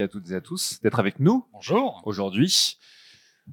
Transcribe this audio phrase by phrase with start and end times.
[0.00, 2.02] à toutes et à tous d'être avec nous Bonjour.
[2.04, 2.78] aujourd'hui.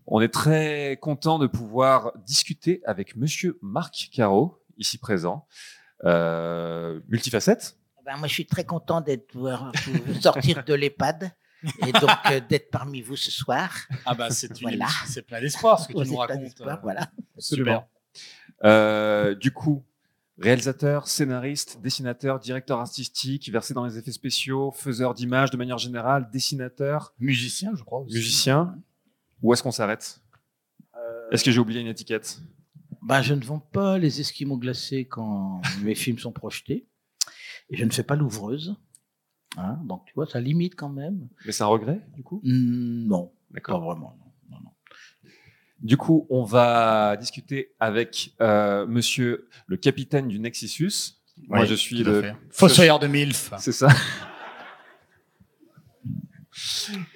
[0.07, 5.45] On est très content de pouvoir discuter avec Monsieur Marc Caro, ici présent,
[6.05, 7.77] euh, multifacette.
[8.05, 9.35] Ben, moi, je suis très content d'être
[10.21, 11.31] sortir de l'EHPAD
[11.85, 13.69] et donc euh, d'être parmi vous ce soir.
[14.05, 14.87] Ah bah c'est une Voilà.
[15.27, 16.39] plein d'espoir ce que tu nous racontes.
[16.41, 17.11] d'espoir, euh, voilà.
[17.37, 17.85] Super.
[18.63, 19.83] Euh, du coup,
[20.37, 26.29] réalisateur, scénariste, dessinateur, directeur artistique, versé dans les effets spéciaux, faiseur d'images de manière générale,
[26.31, 27.99] dessinateur, Musicien, je crois.
[28.01, 28.15] Aussi.
[28.15, 28.75] musicien.
[29.41, 30.21] Où est-ce qu'on s'arrête?
[31.31, 32.41] Est-ce que j'ai oublié une étiquette?
[33.01, 36.87] Ben, je ne vends pas les esquimaux glacés quand mes films sont projetés.
[37.69, 38.75] Et je ne fais pas l'ouvreuse.
[39.57, 41.27] Hein, donc, tu vois, ça limite quand même.
[41.45, 42.41] Mais c'est un regret, du coup?
[42.43, 43.81] Non, pas D'accord.
[43.83, 44.17] vraiment.
[45.81, 50.91] Du coup, on va discuter avec euh, monsieur le capitaine du Nexus.
[51.47, 52.33] Moi, Oui, je suis le.
[52.51, 53.51] Fossoyeur de MILF.
[53.57, 53.87] C'est ça.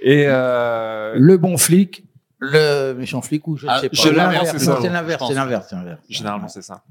[0.02, 2.06] Et euh, Le bon flic,
[2.40, 3.96] le méchant flic, ou je ne Ah, sais pas.
[4.02, 4.80] je l'inverse, c'est ça.
[4.82, 5.74] C'est l'inverse, Je c'est l'inverse,
[6.10, 6.84] généralement, c'est ça.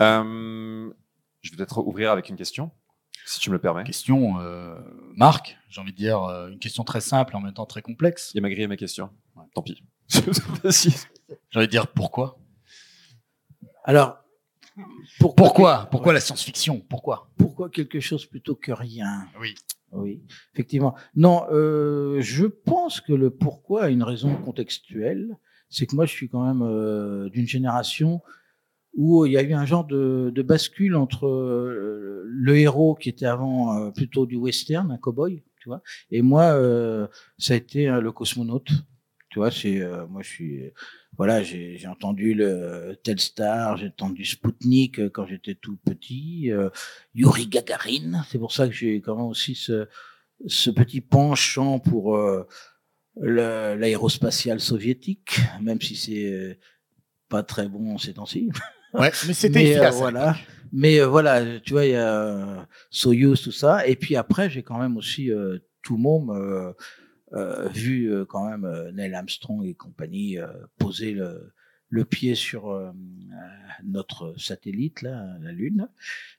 [0.00, 0.90] Euh,
[1.42, 2.70] je vais peut-être ouvrir avec une question,
[3.26, 3.84] si tu me le permets.
[3.84, 4.76] Question, euh,
[5.16, 6.18] Marc, j'ai envie de dire
[6.50, 8.30] une question très simple et en même temps très complexe.
[8.34, 9.10] Il m'a grillé ma question.
[9.36, 9.44] Ouais.
[9.54, 9.82] Tant pis.
[10.08, 10.90] J'ai
[11.54, 12.38] envie de dire pourquoi
[13.84, 14.18] Alors,
[15.18, 16.80] pourquoi, Pourquoi la science-fiction?
[16.88, 17.30] Pourquoi?
[17.36, 19.26] Pourquoi quelque chose plutôt que rien?
[19.40, 19.54] Oui.
[19.92, 20.96] Oui, effectivement.
[21.14, 25.36] Non, euh, je pense que le pourquoi a une raison contextuelle.
[25.68, 28.20] C'est que moi, je suis quand même euh, d'une génération
[28.96, 33.08] où il y a eu un genre de, de bascule entre euh, le héros qui
[33.08, 36.56] était avant plutôt du western, un cowboy, tu vois, et moi,
[37.38, 38.70] ça a été le cosmonaute.
[39.34, 40.62] Tu vois, c'est euh, moi, je suis
[41.16, 46.52] voilà, j'ai j'ai entendu le Telstar, j'ai entendu Spoutnik euh, quand j'étais tout petit.
[46.52, 46.70] euh,
[47.16, 48.22] Yuri Gagarin.
[48.30, 49.88] C'est pour ça que j'ai quand même aussi ce,
[50.46, 52.46] ce petit penchant pour euh,
[53.16, 56.60] l'aérospatiale soviétique, même si c'est
[57.28, 58.52] pas très bon ces temps-ci.
[58.92, 60.36] Ouais, mais c'était euh, voilà.
[60.72, 63.84] Mais euh, voilà, tu vois, il y a Soyuz, tout ça.
[63.88, 66.30] Et puis après, j'ai quand même aussi euh, tout môme
[67.72, 70.46] vu euh, quand même euh, Neil Armstrong et compagnie euh,
[70.78, 71.52] poser le,
[72.04, 72.92] pied sur euh, euh,
[73.84, 75.88] notre satellite, là, la Lune.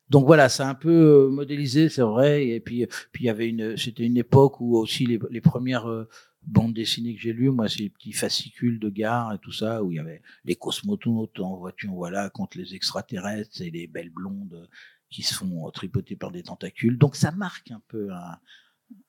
[0.10, 2.48] Donc voilà, ça a un peu euh, modélisé, c'est vrai.
[2.48, 6.10] Et puis, puis il y avait une, c'était une époque où aussi les, premières euh,
[6.44, 9.84] bandes dessinées que j'ai lues, moi, c'est les petits fascicules de gare et tout ça,
[9.84, 14.12] où il y avait les cosmonautes en voiture, voilà, contre les extraterrestres et les belles
[14.12, 14.70] blondes
[15.10, 16.98] qui se font tripoter par des tentacules.
[16.98, 18.38] Donc ça marque un peu un-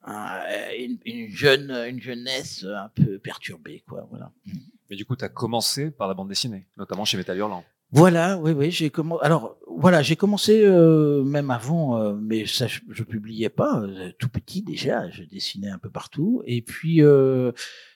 [0.05, 4.07] une, une jeune, une jeunesse un peu perturbée, quoi.
[4.09, 4.31] Voilà.
[4.89, 7.63] Mais du coup, tu as commencé par la bande dessinée, notamment chez Metal Hurlant.
[7.91, 9.23] Voilà, oui, oui, j'ai commencé.
[9.23, 13.79] Alors, voilà, j'ai commencé euh, même avant, euh, mais ça, je, je publiais pas.
[13.81, 16.41] euh, tout petit déjà, je dessinais un peu partout.
[16.45, 17.01] Et puis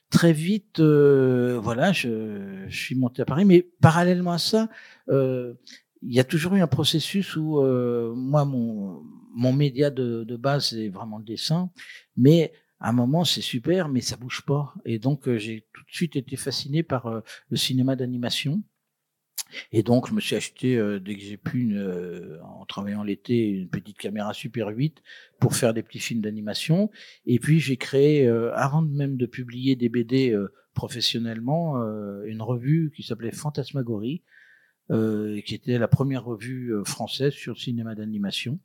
[0.10, 3.44] très vite, voilà, je, je suis monté à Paris.
[3.44, 4.70] Mais parallèlement à ça,
[5.10, 5.56] il
[6.04, 7.62] y a toujours eu un processus où
[8.16, 9.04] moi, mon
[9.34, 11.72] mon média de, de base, c'est vraiment le dessin,
[12.18, 14.74] mais à un moment, c'est super, mais ça bouge pas.
[14.86, 18.64] Et donc, euh, j'ai tout de suite été fasciné par euh, le cinéma d'animation.
[19.72, 23.50] Et donc, je me suis acheté, euh, dès que j'ai pu, euh, en travaillant l'été,
[23.50, 25.04] une petite caméra Super 8
[25.40, 26.90] pour faire des petits films d'animation.
[27.28, 30.36] Et puis, j'ai créé, avant même de publier des BD
[30.74, 31.76] professionnellement,
[32.24, 34.24] une revue qui s'appelait Fantasmagorie,
[34.90, 38.60] qui était la première revue française sur le cinéma d'animation.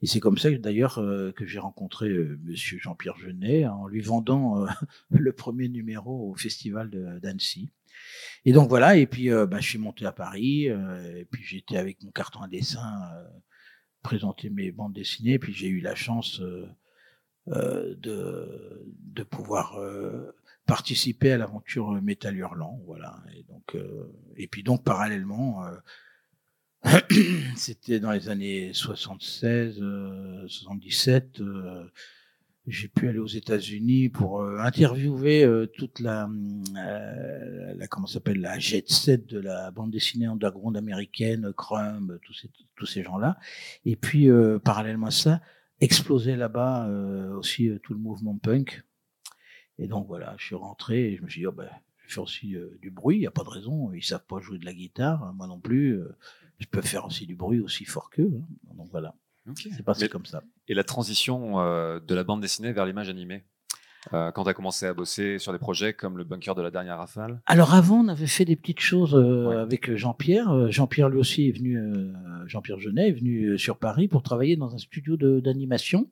[0.00, 4.00] Et c'est comme ça, d'ailleurs, euh, que j'ai rencontré euh, Monsieur Jean-Pierre Genet en lui
[4.00, 4.66] vendant euh,
[5.10, 7.72] le premier numéro au festival d'Annecy.
[8.44, 12.00] Et donc voilà, et puis bah, je suis monté à Paris, et puis j'étais avec
[12.04, 12.80] mon carton à dessin
[14.02, 16.40] présenter mes bandes dessinées, et puis j'ai eu la chance
[17.48, 19.80] de, de pouvoir
[20.64, 23.20] participer à l'aventure Métal Hurlant, voilà.
[23.36, 23.76] Et donc,
[24.36, 25.64] et puis donc parallèlement,
[27.56, 31.40] c'était dans les années 76, euh, 77.
[31.40, 31.84] euh,
[32.68, 36.28] j'ai pu aller aux États-Unis pour euh, interviewer euh, toute la,
[36.76, 42.18] euh, comment s'appelle la jet set de la bande dessinée underground américaine, Crumb,
[42.76, 43.38] tous ces gens-là.
[43.84, 44.28] Et puis
[44.64, 45.40] parallèlement à ça,
[45.80, 46.88] exploser là-bas
[47.36, 48.82] aussi tout le mouvement punk.
[49.78, 51.70] Et donc voilà, je suis rentré et je me suis dit oh, ben,
[52.06, 53.16] je faire aussi du bruit.
[53.16, 55.60] Il y a pas de raison, ils savent pas jouer de la guitare, moi non
[55.60, 56.00] plus.
[56.58, 58.30] Je peux faire aussi du bruit aussi fort qu'eux.
[58.34, 58.72] hein.
[58.76, 59.14] Donc voilà,
[59.56, 60.42] c'est passé Mais- comme ça.
[60.68, 63.44] Et la transition euh, de la bande dessinée vers l'image animée
[64.12, 66.70] euh, quand tu as commencé à bosser sur des projets comme le bunker de la
[66.70, 67.40] dernière rafale?
[67.46, 69.56] Alors avant, on avait fait des petites choses euh, Ouais.
[69.56, 70.70] avec Jean-Pierre.
[70.70, 71.78] Jean-Pierre lui aussi est venu,
[72.46, 76.08] Jean-Pierre Genet est venu sur Paris pour travailler dans un studio d'animation.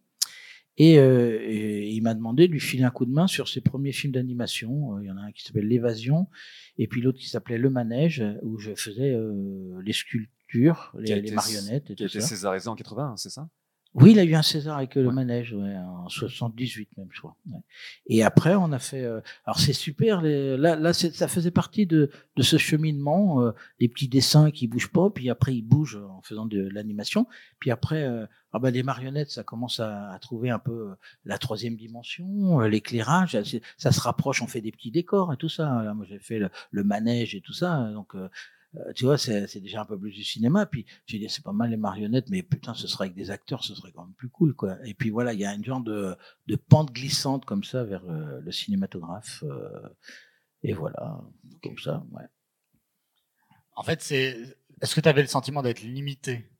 [0.78, 3.60] Et, euh, et il m'a demandé de lui filer un coup de main sur ses
[3.62, 4.96] premiers films d'animation.
[4.96, 6.26] Euh, Il y en a un qui s'appelle L'évasion,
[6.78, 11.14] et puis l'autre qui s'appelait Le manège, où je faisais euh, les sculptures, a les,
[11.14, 12.26] les été- marionnettes et Qui a tout été ça.
[12.28, 13.48] césarisé en 81, c'est ça?
[13.98, 15.14] Oui, il a eu un César avec euh, le Ouais.
[15.14, 17.34] manège, ouais, en 78 même, je crois.
[17.50, 17.60] ouais.
[18.06, 19.02] Et après, on a fait.
[19.02, 20.20] euh, alors c'est super.
[20.20, 24.92] les- là, ça faisait partie de, de ce cheminement, euh, des petits dessins qui bougent
[24.92, 27.26] pas, puis après ils bougent en faisant de l'animation.
[27.58, 30.94] Puis après, euh, ah ben, les marionnettes, ça commence à, à trouver un peu euh,
[31.24, 33.36] la troisième dimension, euh, l'éclairage.
[33.78, 35.82] ça- se rapproche, on fait des petits décors et tout ça.
[35.82, 37.90] Là, moi, j'ai fait le, le manège et tout ça.
[37.94, 38.14] Donc
[38.74, 40.66] euh, tu vois, c'est déjà un peu plus du cinéma.
[40.66, 43.64] Puis j'ai dit, c'est pas mal les marionnettes, mais putain, ce serait avec des acteurs,
[43.64, 44.76] ce serait quand même plus cool, quoi.
[44.84, 46.16] Et puis voilà, il y a une genre de,
[46.46, 49.44] de pente glissante comme ça vers euh, le cinématographe.
[49.44, 49.88] euh,
[50.62, 51.20] et voilà,
[51.62, 52.24] comme ça, ouais.
[53.76, 54.58] En fait, c'est.
[54.82, 56.50] Est-ce que tu avais le sentiment d'être limité?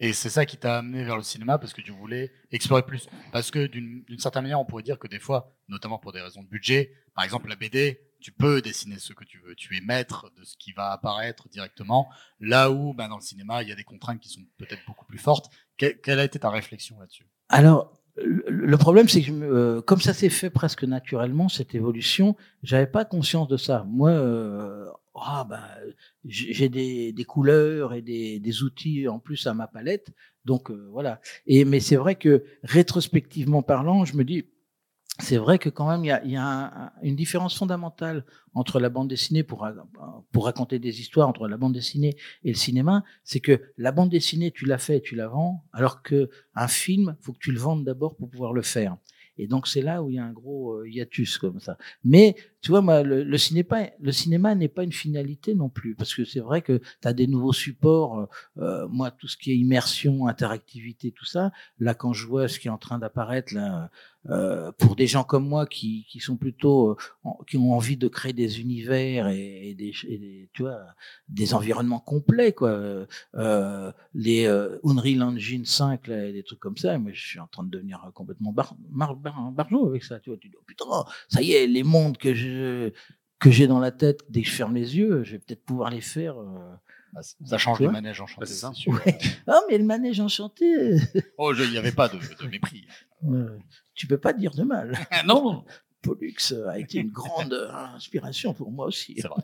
[0.00, 3.08] Et c'est ça qui t'a amené vers le cinéma parce que tu voulais explorer plus.
[3.32, 6.42] Parce que d'une certaine manière, on pourrait dire que des fois, notamment pour des raisons
[6.42, 9.54] de budget, par exemple la BD, tu peux dessiner ce que tu veux.
[9.54, 12.08] Tu es maître de ce qui va apparaître directement.
[12.40, 15.04] Là où, ben, dans le cinéma, il y a des contraintes qui sont peut-être beaucoup
[15.04, 15.50] plus fortes.
[15.76, 17.26] Que- quelle a été ta réflexion là-dessus?
[17.50, 22.86] Alors, le problème, c'est que euh, comme ça s'est fait presque naturellement, cette évolution, j'avais
[22.86, 23.84] pas conscience de ça.
[23.86, 25.60] Moi, euh, ah, ben,
[26.24, 30.14] j'ai des, couleurs et des, des outils en plus à ma palette,
[30.46, 31.20] donc euh, voilà.
[31.46, 34.46] Et mais c'est vrai que rétrospectivement parlant, je me dis,
[35.20, 38.24] c'est vrai que quand même il y a, y a un- un- une différence fondamentale
[38.52, 39.74] entre la bande dessinée pour ra-
[40.32, 44.10] pour raconter des histoires entre la bande dessinée et le cinéma, c'est que la bande
[44.10, 47.52] dessinée tu la fais, et tu la vends, alors que un film, faut que tu
[47.52, 48.96] le vendes d'abord pour pouvoir le faire.
[49.38, 51.76] Et donc c'est là où il y a un gros euh, hiatus comme ça.
[52.04, 56.40] Mais tu vois, moi, le, cinéma, n'est pas une finalité non plus, parce que c'est
[56.40, 58.20] vrai que tu as des nouveaux supports.
[58.20, 58.26] euh,
[58.58, 61.52] euh, moi, tout ce qui est immersion, interactivité, tout ça.
[61.78, 63.90] Là, quand je vois ce qui est en train d'apparaître là,
[64.30, 66.96] euh, pour des gens comme moi qui, qui sont plutôt,
[67.46, 69.92] qui ont envie de créer des univers et, des,
[70.54, 70.80] tu vois,
[71.28, 73.06] des environnements complets, quoi.
[74.14, 74.46] Les
[74.84, 76.98] Unreal Engine 5, là, et des trucs comme ça.
[76.98, 80.18] Mais je suis en train de devenir complètement bar, bar, bar- avec ça.
[80.20, 80.84] Tu vois, tu dis, oh, putain,
[81.28, 82.53] ça y est, les mondes que je
[83.38, 85.90] que j'ai dans la tête, dès que je ferme les yeux, je vais peut-être pouvoir
[85.90, 86.38] les faire.
[86.40, 86.74] euh.
[87.12, 88.40] Bah, Ça change le manège enchanté.
[88.40, 88.72] Bah, c'est ça.
[88.74, 88.92] c'est sûr.
[88.92, 89.18] Ouais.
[89.46, 90.96] Ah, mais le manège enchanté,
[91.38, 92.86] Oh, je- il n'y avait pas de, de mépris.
[93.28, 93.56] euh,
[93.94, 94.98] tu peux pas dire de mal.
[95.26, 95.64] non,
[96.02, 96.34] Pollux
[96.68, 99.14] a été une grande euh, inspiration pour moi aussi.
[99.20, 99.42] c'est vrai.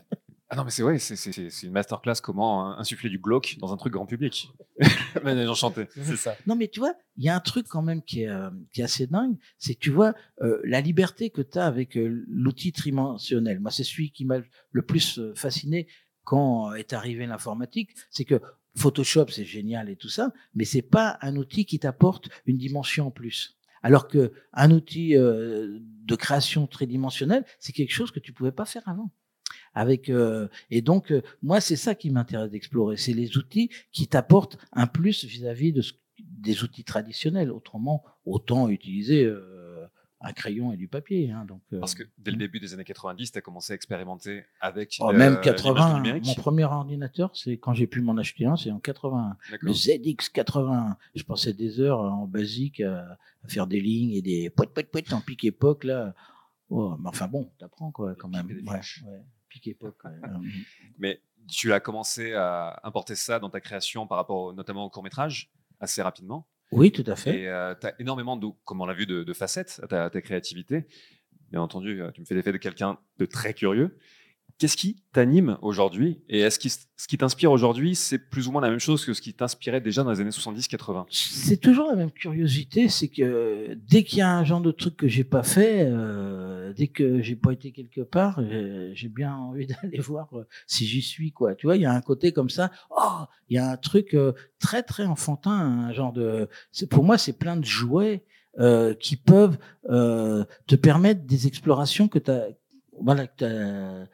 [0.53, 3.55] Ah non, mais c'est ouais, c'est- c'est c'est- c'est une masterclass comment insuffler du glauque
[3.59, 4.51] dans un truc grand public.
[5.23, 5.87] Manège enchanté.
[5.95, 6.35] C'est ça.
[6.45, 8.81] Non, mais tu vois, il y a un truc quand même qui est, euh, qui
[8.81, 12.25] est assez dingue, c'est que tu vois, euh, la liberté que tu as avec euh,
[12.27, 13.61] l'outil trimensionnel.
[13.61, 14.39] Moi, c'est celui qui m'a
[14.71, 15.87] le plus fasciné
[16.25, 18.41] quand est arrivé l'informatique, c'est que
[18.75, 23.07] Photoshop, c'est génial et tout ça, mais c'est pas un outil qui t'apporte une dimension
[23.07, 23.57] en plus.
[23.83, 28.65] Alors que un outil euh, de création tridimensionnelle, c'est quelque chose que tu pouvais pas
[28.65, 29.11] faire avant.
[29.73, 34.07] Avec euh, et donc euh, moi c'est ça qui m'intéresse d'explorer, c'est les outils qui
[34.07, 37.51] t'apportent un plus vis-à-vis de ce- des outils traditionnels.
[37.51, 39.85] Autrement, autant utiliser euh,
[40.23, 41.31] un crayon et du papier.
[41.31, 43.75] Hein, donc euh, Parce que dès le début des années 90, tu as commencé à
[43.75, 44.97] expérimenter avec.
[44.99, 45.95] oh, euh, même l'image 80.
[45.95, 46.25] numérique.
[46.25, 49.37] Mon premier ordinateur, c'est quand j'ai pu m'en acheter un, c'est en 81.
[49.49, 49.73] Le D'accord.
[49.73, 50.95] ZX81.
[51.15, 55.13] Je passais des heures en basique à, faire des lignes et des poètes poètes poètes
[55.13, 56.13] en pique époque là.
[56.69, 58.45] Oh, mais enfin bon, t'apprends quoi quand même.
[58.47, 59.21] Ouais, ouais.
[59.51, 59.97] Pique époque.
[60.05, 60.11] ouais.
[60.23, 60.37] Euh,
[60.97, 64.89] Mais tu as commencé à importer ça dans ta création par rapport au- notamment au
[64.89, 66.47] court métrage assez rapidement.
[66.71, 67.41] oui, tout à fait.
[67.41, 70.21] Et tu as énormément, de, comme on l'a vu, de, de facettes à ta, ta
[70.21, 70.87] créativité.
[71.51, 73.97] Bien entendu, euh, tu me fais l'effet de quelqu'un de très curieux.
[74.61, 78.61] Qu'est-ce qui t'anime aujourd'hui Et est-ce que ce qui t'inspire aujourd'hui, c'est plus ou moins
[78.61, 81.95] la même chose que ce qui t'inspirait déjà dans les années 70-80 C'est toujours la
[81.95, 85.41] même curiosité, c'est que dès qu'il y a un genre de truc que j'ai pas
[85.41, 90.29] fait, euh, dès que j'ai pas été quelque part, j'ai j'ai bien envie d'aller voir
[90.37, 91.55] euh, si j'y suis quoi.
[91.55, 92.69] Tu vois, il y a un côté comme ça.
[92.91, 96.47] Oh, il y a un truc euh, très très enfantin, un genre de.
[96.91, 98.25] Pour moi, c'est plein de jouets
[98.59, 99.57] euh, qui peuvent
[99.89, 102.43] euh, te permettre des explorations que t'as,
[103.01, 104.05] voilà, que t'as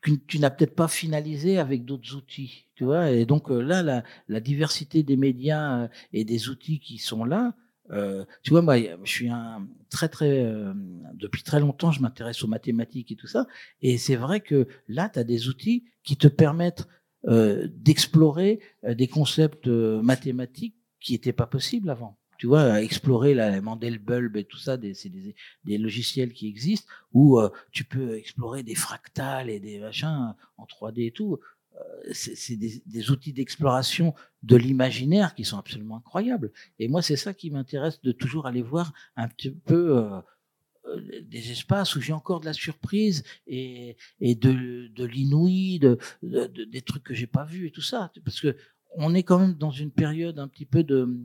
[0.00, 3.10] que tu n'as peut-être pas finalisé avec d'autres outils, tu vois?
[3.10, 7.24] Et donc euh, là, la, la diversité des médias euh, et des outils qui sont
[7.24, 7.54] là,
[7.92, 10.72] euh, tu vois, moi, je suis un très très euh,
[11.14, 13.46] depuis très longtemps, je m'intéresse aux mathématiques et tout ça.
[13.82, 16.86] Et c'est vrai que là, tu as des outils qui te permettent
[17.26, 22.19] euh, d'explorer euh, des concepts mathématiques qui n'étaient pas possibles avant.
[22.40, 26.90] Tu vois, explorer la, la Mandel Bulb et tout ça, c'est des, logiciels qui existent
[27.12, 31.38] où euh, tu peux explorer des fractales et des machins en 3D et tout.
[31.74, 36.50] Euh, c'est des, outils d'exploration de l'imaginaire qui sont absolument incroyables.
[36.78, 41.50] Et moi, c'est ça qui m'intéresse de toujours aller voir un petit peu euh, des
[41.50, 47.12] espaces où j'ai encore de la surprise et, de l'inouï, de, de, des trucs que
[47.12, 48.10] j'ai pas vus et tout ça.
[48.24, 48.56] Parce que
[48.96, 51.20] on est quand même dans une période un petit peu de,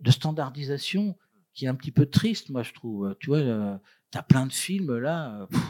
[0.00, 1.16] de standardisation
[1.54, 3.16] qui est un petit peu triste, moi je trouve.
[3.20, 3.76] Tu vois, euh,
[4.10, 5.46] tu as plein de films là.
[5.50, 5.60] Pff,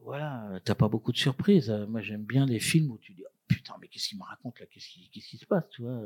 [0.00, 1.70] voilà, t'as pas beaucoup de surprises.
[1.88, 4.60] Moi, j'aime bien les films où tu dis oh, putain, mais qu'est-ce qu'il me raconte
[4.60, 6.00] là Qu'est-ce qui, qu'est-ce qui se passe, tu vois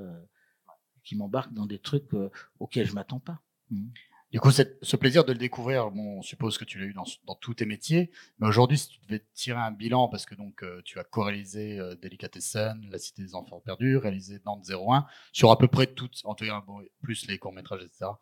[1.05, 3.43] Qui m'embarque dans des trucs euh, auxquels je m'attends pas.
[3.71, 3.89] Mmh.
[4.33, 7.05] Du coup, ce plaisir de le découvrir, bon, on suppose que tu l'as eu dans,
[7.27, 8.13] dans, tous tes métiers.
[8.39, 11.81] Mais aujourd'hui, si tu devais tirer un bilan, parce que donc euh, tu as co-réalisé
[11.81, 11.97] euh,
[12.91, 16.45] La Cité des Enfants Perdus, réalisé Nantes 01, sur à peu près toutes, en tout
[16.45, 18.13] cas, bon, plus les courts-métrages, etc.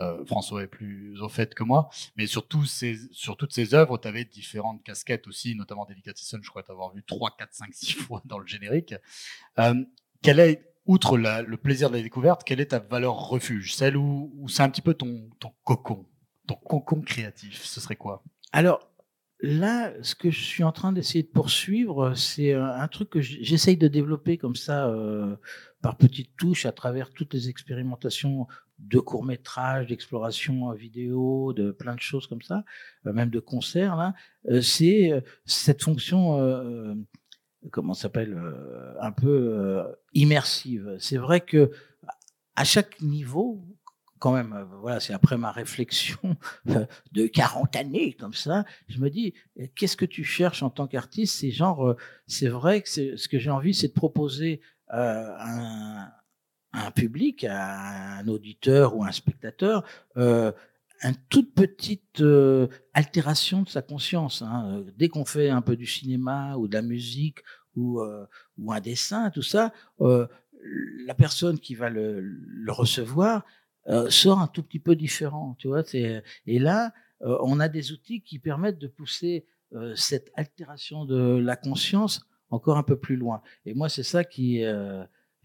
[0.00, 1.90] Euh, François est plus au fait que moi.
[2.16, 6.48] Mais sur, ces, sur toutes ces œuvres, tu avais différentes casquettes aussi, notamment Delicatessen, je
[6.48, 8.94] crois t'avoir vu 3, 4, 5, 6 fois dans le générique.
[9.58, 9.84] Euh,
[10.22, 13.74] quelle est outre le plaisir de la découverte, quelle est ta valeur refuge?
[13.74, 16.06] Celle où, c'est un petit peu ton, ton cocon,
[16.48, 18.24] ton cocon créatif, ce serait quoi?
[18.52, 18.90] Alors,
[19.40, 23.76] là, ce que je suis en train d'essayer de poursuivre, c'est un truc que j'essaye
[23.76, 25.36] de développer comme ça, euh,
[25.82, 28.46] par petites touches, à travers toutes les expérimentations
[28.78, 32.64] de courts métrages, d'exploration vidéo, de plein de choses comme ça,
[33.06, 34.14] euh, même de concerts.
[34.48, 36.96] Euh, c'est cette fonction
[37.70, 39.84] comment s'appelle euh, un peu euh,
[40.14, 40.96] immersive.
[40.98, 41.70] C'est vrai que
[42.56, 43.64] à chaque niveau,
[44.18, 46.36] quand même, euh, voilà, c'est après ma réflexion
[47.12, 49.34] de 40 années comme ça, je me dis,
[49.74, 51.38] qu'est-ce que tu cherches en tant qu'artiste?
[51.38, 51.96] C'est genre,
[52.26, 54.60] c'est vrai que ce que j'ai envie, c'est de proposer
[54.90, 56.08] un,
[56.72, 59.84] un public, à un auditeur ou un spectateur,
[60.16, 60.52] euh,
[61.02, 64.42] une toute petite euh, altération de sa conscience.
[64.42, 64.84] Hein.
[64.96, 67.38] Dès qu'on fait un peu du cinéma ou de la musique
[67.76, 68.26] ou, euh,
[68.68, 70.26] un dessin, tout ça, euh,
[71.06, 73.44] la personne qui va le, le recevoir
[73.88, 75.54] euh, sort un tout petit peu différent.
[75.58, 79.46] Tu vois, et là, euh, on a des outils qui permettent de pousser
[79.96, 83.42] cette altération de la conscience encore un peu plus loin.
[83.66, 84.64] Et moi, c'est ça qui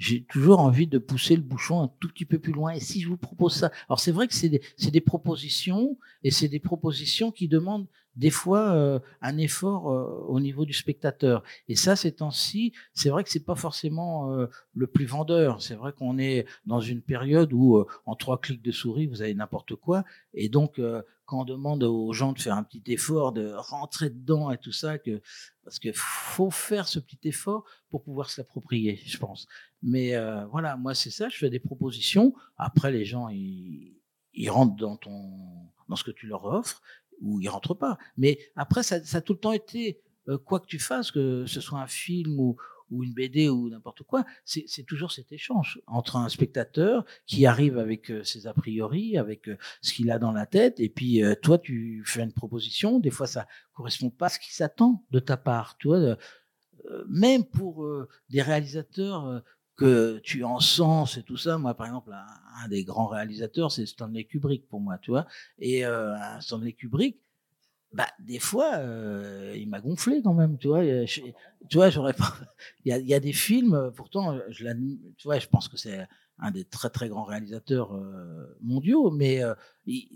[0.04, 2.74] j'ai toujours envie de pousser le bouchon un tout petit peu plus loin.
[2.74, 6.50] Et si je vous propose ça, alors c'est vrai que c'est des, propositions et c'est
[6.50, 11.42] des propositions qui demandent des fois euh, un effort euh, au niveau du spectateur.
[11.70, 15.62] Et ça, ces temps-ci, c'est vrai que c'est pas forcément euh, le plus vendeur.
[15.62, 19.34] C'est vrai qu'on est dans une période où en trois clics de souris, vous avez
[19.34, 20.04] n'importe quoi.
[20.34, 20.82] Et donc,
[21.26, 24.74] quand on demande aux gens de faire un petit effort, de rentrer dedans et tout
[24.74, 25.22] ça, que
[25.64, 29.48] parce que faut faire ce petit effort pour pouvoir s'approprier, je pense.
[29.84, 30.14] Mais
[30.50, 31.30] voilà, moi c'est ça.
[31.30, 32.34] Je fais des propositions.
[32.58, 33.98] Après, les gens ils,
[34.34, 35.30] ils rentrent dans ton
[35.90, 36.82] dans ce que tu leur offres
[37.22, 37.98] ou ils rentrent pas.
[38.18, 41.62] Mais après, ça, a tout le temps été, euh, quoi que tu fasses, que ce
[41.62, 42.58] soit un film ou,
[42.90, 47.78] ou une BD ou n'importe quoi, c'est toujours cet échange entre un spectateur qui arrive
[47.78, 51.22] avec euh, ses a priori, avec euh, ce qu'il a dans la tête, et puis
[51.42, 53.00] toi, tu fais une proposition.
[53.00, 55.78] Des fois, ça correspond pas à ce qui s'attend de ta part.
[55.78, 56.18] Tu vois,
[57.08, 57.88] même pour
[58.30, 59.42] des réalisateurs
[59.76, 61.58] que tu en sens et tout ça.
[61.58, 65.28] Moi, par exemple, un, des grands réalisateurs, c'est Stanley Kubrick pour moi, tu vois.
[65.60, 67.18] Et euh, Stanley Kubrick,
[67.92, 70.84] bah, des fois, euh, il m'a gonflé quand même, tu vois.
[71.06, 71.34] tu
[71.74, 72.34] vois, j'aurais pas.
[72.86, 74.66] Il y a, des films, pourtant, je
[75.18, 76.08] tu vois, je pense que c'est
[76.40, 79.54] un des très très grands réalisateurs euh, mondiaux, mais euh,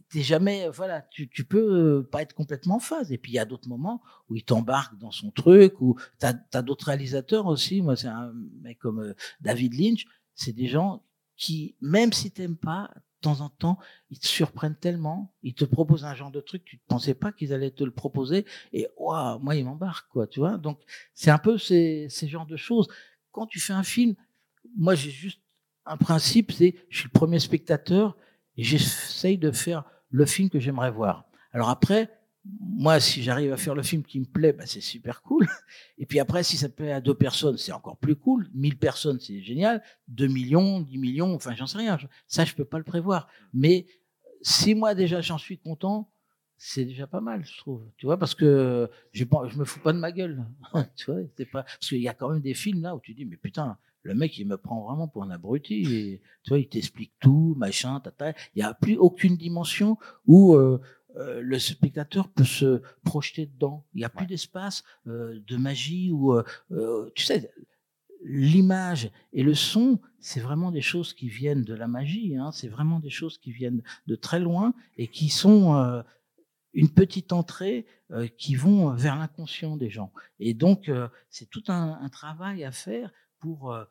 [0.09, 3.11] t'es jamais, voilà, tu, tu peux pas être complètement en phase.
[3.11, 6.33] Et puis il y a d'autres moments où il t'embarque dans son truc, ou t'as
[6.53, 7.81] as, d'autres réalisateurs aussi.
[7.81, 11.03] Moi, c'est un mec comme euh, David Lynch, c'est des gens
[11.35, 15.65] qui, même si t'aimes pas, de temps en temps, ils te surprennent tellement, ils te
[15.65, 18.87] proposent un genre de truc, tu ne pensais pas qu'ils allaient te le proposer, et
[18.97, 20.57] waouh, moi, ils m'embarquent, quoi, tu vois.
[20.57, 20.79] Donc,
[21.13, 22.87] c'est un peu ces, ces genres de choses.
[23.31, 24.15] Quand tu fais un film,
[24.75, 25.41] moi, j'ai juste
[25.87, 28.17] un principe, c'est je suis le premier spectateur
[28.57, 31.25] et j'essaye de faire le film que j'aimerais voir.
[31.51, 32.09] Alors après,
[32.59, 35.47] moi, si j'arrive à faire le film qui me plaît, bah, c'est super cool.
[35.97, 38.49] Et puis après, si ça plaît à deux personnes, c'est encore plus cool.
[38.53, 39.81] 1000 personnes, c'est génial.
[40.09, 41.97] 2 millions, 10 millions, enfin, j'en sais rien.
[42.27, 43.27] Ça, je peux pas le prévoir.
[43.53, 43.85] Mais
[44.41, 46.09] si moi, déjà, j'en suis content,
[46.57, 47.83] c'est déjà pas mal, je trouve.
[47.97, 50.45] Tu vois, parce que je me fous pas de ma gueule.
[50.95, 53.25] tu vois, pas, parce qu'il y a quand même des films là où tu dis,
[53.25, 53.77] mais putain,
[54.07, 55.81] le mec, il me prend vraiment pour un abruti.
[55.93, 58.31] Et, tu vois, il t'explique tout, machin, tata.
[58.55, 60.81] Il n'y a plus aucune dimension où euh,
[61.17, 63.85] euh, le spectateur peut se projeter dedans.
[63.93, 66.39] Il n'y a plus d'espace euh, de magie ou,
[67.15, 67.51] tu sais,
[68.23, 72.35] l'image et le son, c'est vraiment des choses qui viennent de la magie.
[72.35, 72.51] Hein.
[72.51, 76.03] C'est vraiment des choses qui viennent de très loin et qui sont
[76.73, 80.13] une petite entrée euh, qui vont vers l'inconscient des gens.
[80.39, 83.83] Et donc, euh, c'est tout un, un, travail à faire pour euh,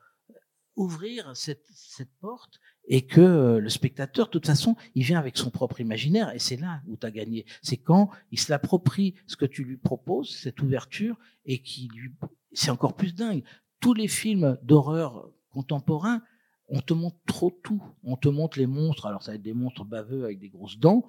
[0.77, 5.51] ouvrir cette, cette, porte et que le spectateur, de toute façon, il vient avec son
[5.51, 7.47] propre imaginaire et c'est là où tu as gagné.
[7.63, 12.13] C'est quand il se l'approprie ce que tu lui proposes, cette ouverture, et qui lui,
[12.53, 13.43] c'est encore plus dingue.
[13.81, 16.23] Tous les films d'horreur contemporains,
[16.69, 17.83] on te montre trop tout.
[18.03, 19.07] On te montre les monstres.
[19.07, 21.07] Alors ça va être des monstres baveux avec des grosses dents,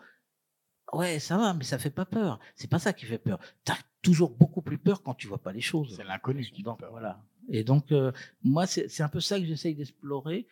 [0.94, 2.40] Ouais, ça va, mais ça fait pas peur.
[2.56, 3.40] C'est pas ça qui fait peur.
[3.66, 5.96] Tu as toujours beaucoup plus peur quand tu vois pas les choses.
[5.98, 7.22] C'est l'inconnu qui donc, Voilà.
[7.50, 8.12] Et donc, euh,
[8.44, 10.48] moi, c'est un peu ça que j'essaye d'explorer,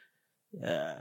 [0.64, 0.94] euh,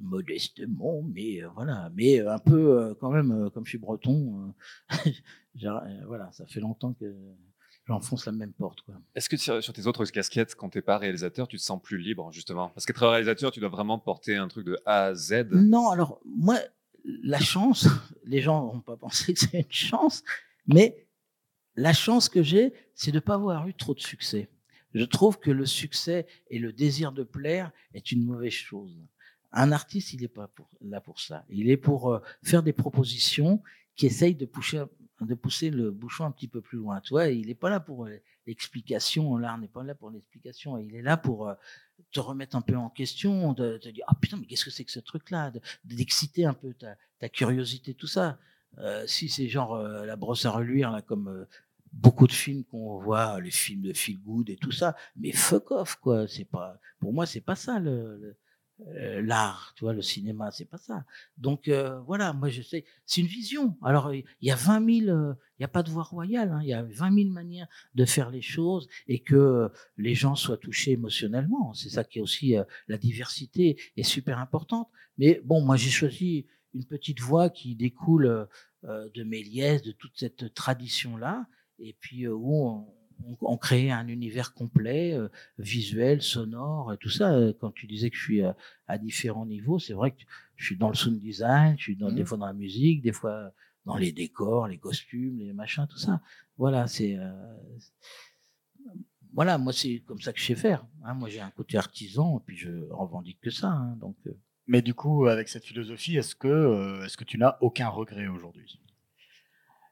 [0.00, 1.90] modestement, mais euh, voilà.
[1.94, 4.54] Mais un peu, quand même, comme je suis breton,
[6.06, 7.14] voilà, ça fait longtemps que
[7.86, 8.78] j'enfonce la même porte.
[9.14, 11.98] Est-ce que sur tes autres casquettes, quand tu n'es pas réalisateur, tu te sens plus
[11.98, 12.70] libre, justement?
[12.70, 15.48] Parce qu'être réalisateur, tu dois vraiment porter un truc de A à Z.
[15.50, 16.58] Non, alors, moi,
[17.04, 17.88] la chance,
[18.24, 20.22] les gens vont pas penser que c'est une chance,
[20.66, 21.06] mais
[21.74, 24.48] la chance que j'ai, c'est de ne pas avoir eu trop de succès.
[24.94, 28.96] Je trouve que le succès et le désir de plaire est une mauvaise chose.
[29.52, 31.44] Un artiste, il n'est pas là pour ça.
[31.50, 33.62] Il est pour euh, faire des propositions
[33.96, 37.00] qui essayent de pousser, le bouchon un petit peu plus loin.
[37.00, 39.36] Tu vois, il n'est pas là pour euh, l'explication.
[39.36, 40.78] L'art n'est pas là pour l'explication.
[40.78, 41.54] Il est là pour euh,
[42.12, 44.84] te remettre un peu en question, de te dire ah putain mais qu'est-ce que c'est
[44.84, 45.52] que ce truc-là,
[45.84, 48.38] d'exciter un peu ta, ta, curiosité, tout ça.
[49.06, 51.46] Si c'est genre la brosse à reluire là comme
[51.92, 55.70] beaucoup de films qu'on voit, les films de feel good et tout ça, mais fuck
[55.70, 56.26] off quoi.
[56.28, 58.36] C'est pas pour moi c'est pas ça le,
[58.88, 61.04] euh, l'art, tu vois, le cinéma, c'est pas ça.
[61.38, 63.76] Donc euh, voilà, moi je sais, c'est une vision.
[63.82, 66.60] Alors il y a 20 000, euh, il n'y a pas de voie royale, hein,
[66.62, 70.56] il y a 20 000 manières de faire les choses et que les gens soient
[70.56, 71.74] touchés émotionnellement.
[71.74, 72.56] C'est ça qui est aussi
[72.88, 74.88] la diversité est super importante.
[75.18, 78.48] Mais bon, moi j'ai choisi une petite voie qui découle
[78.82, 81.46] de Méliès, de toute cette tradition là,
[81.82, 82.86] et puis où on,
[83.40, 87.32] on, crée un univers complet, euh, visuel, sonore, tout ça.
[87.32, 90.22] Euh, quand tu disais que je suis à, différents niveaux, c'est vrai que
[90.56, 92.26] je suis dans le sound design, je suis dans, des mmh.
[92.26, 93.52] fois dans la musique, des fois
[93.84, 96.20] dans les décors, les costumes, les machins, tout ça.
[96.56, 97.32] Voilà, c'est euh,
[99.34, 100.86] voilà, moi c'est comme ça que je sais faire.
[101.04, 101.14] Hein.
[101.14, 103.68] Moi j'ai un côté artisan et puis je revendique que ça.
[103.68, 104.16] Hein, donc.
[104.68, 108.80] Mais du coup, avec cette philosophie, est-ce que est-ce que tu n'as aucun regret aujourd'hui?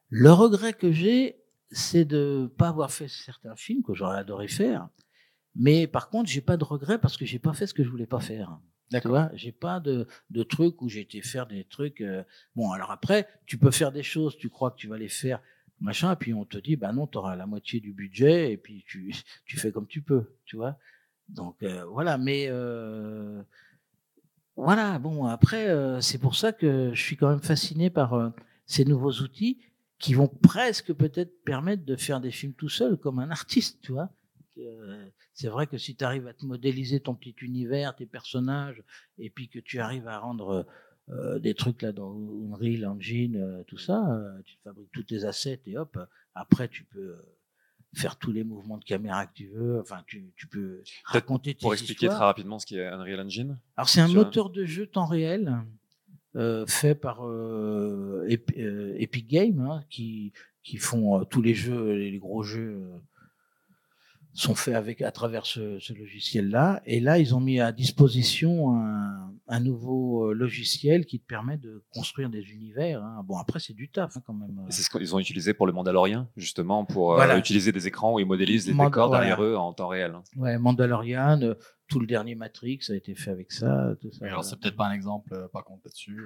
[0.09, 4.89] Le regret que j'ai, c'est de pas avoir fait certains films que j'aurais adoré faire.
[5.55, 7.89] Mais par contre, j'ai pas de regret parce que j'ai pas fait ce que je
[7.89, 8.59] voulais pas faire.
[8.91, 9.29] D'accord.
[9.35, 12.01] J'ai pas de, de trucs où j'ai été faire des trucs.
[12.01, 12.25] Euh,
[12.57, 15.41] bon, alors après, tu peux faire des choses, tu crois que tu vas les faire,
[15.81, 18.57] machin, et puis on te dit, ben non, tu auras la moitié du budget, et
[18.57, 19.15] puis tu,
[19.47, 20.77] tu fais comme tu peux, tu vois.
[21.29, 23.43] Donc euh, voilà, mais euh,
[24.57, 25.69] voilà, bon, après,
[26.03, 28.33] c'est pour ça que je suis quand même fasciné par
[28.67, 29.59] ces nouveaux outils
[30.01, 33.93] qui vont presque peut-être permettre de faire des films tout seul comme un artiste, tu
[33.93, 34.11] vois.
[34.59, 38.83] Euh, c'est vrai que si tu arrives à te modéliser ton petit univers, tes personnages,
[39.19, 40.67] et puis que tu arrives à rendre
[41.11, 45.61] euh, des trucs là dans Unreal Engine, euh, tout ça, tu fabriques tous tes assets
[45.67, 45.99] et hop,
[46.35, 47.17] après tu peux
[47.95, 49.81] faire tous les mouvements de caméra que tu veux.
[49.81, 53.59] Enfin, tu, tu peux raconter tes Pour expliquer très rapidement ce qu'est Unreal Engine.
[53.77, 55.63] Alors c'est un moteur de jeu temps réel
[56.37, 58.25] euh, fait par euh,
[58.57, 62.85] euh, Epic Games, hein, qui, qui font tous les jeux, les gros jeux
[64.33, 66.83] sont faits avec à travers ce, ce logiciel-là.
[66.87, 71.85] Et là, ils ont mis à disposition un, un, nouveau logiciel qui te permet de
[71.93, 73.03] construire des univers.
[73.03, 73.23] Hein.
[73.25, 74.67] Bon, après, c'est du taf hein, quand même.
[74.69, 78.27] C'est ce qu'ils ont utilisé pour le Mandalorian, justement, pour utiliser des écrans où ils
[78.27, 80.15] modélisent les décors derrière eux en temps réel.
[80.37, 81.55] Ouais, Mandalorian,
[81.91, 83.95] tout le dernier Matrix a été fait avec ça.
[84.01, 84.25] Tout ça.
[84.27, 86.21] alors, c'est peut-être pas un exemple, euh, par contre, là-dessus.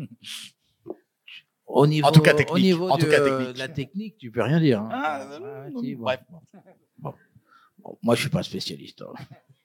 [0.00, 0.06] Euh...
[1.66, 2.54] au niveau, en tout cas, technique.
[2.54, 3.58] Au niveau en de, tout cas, technique.
[3.58, 4.80] la technique, tu peux rien dire.
[4.80, 4.88] Hein.
[4.92, 6.02] Ah, ah, si, bon.
[6.02, 6.20] Bref.
[6.98, 7.14] Bon.
[7.78, 9.02] Bon, moi, je suis pas spécialiste.
[9.02, 9.24] Hein.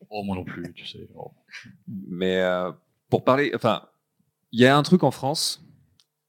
[0.09, 1.07] Oh, moi non plus, tu sais.
[1.15, 1.31] Oh.
[1.87, 2.71] Mais euh,
[3.09, 3.83] pour parler, enfin,
[4.51, 5.63] il y a un truc en France,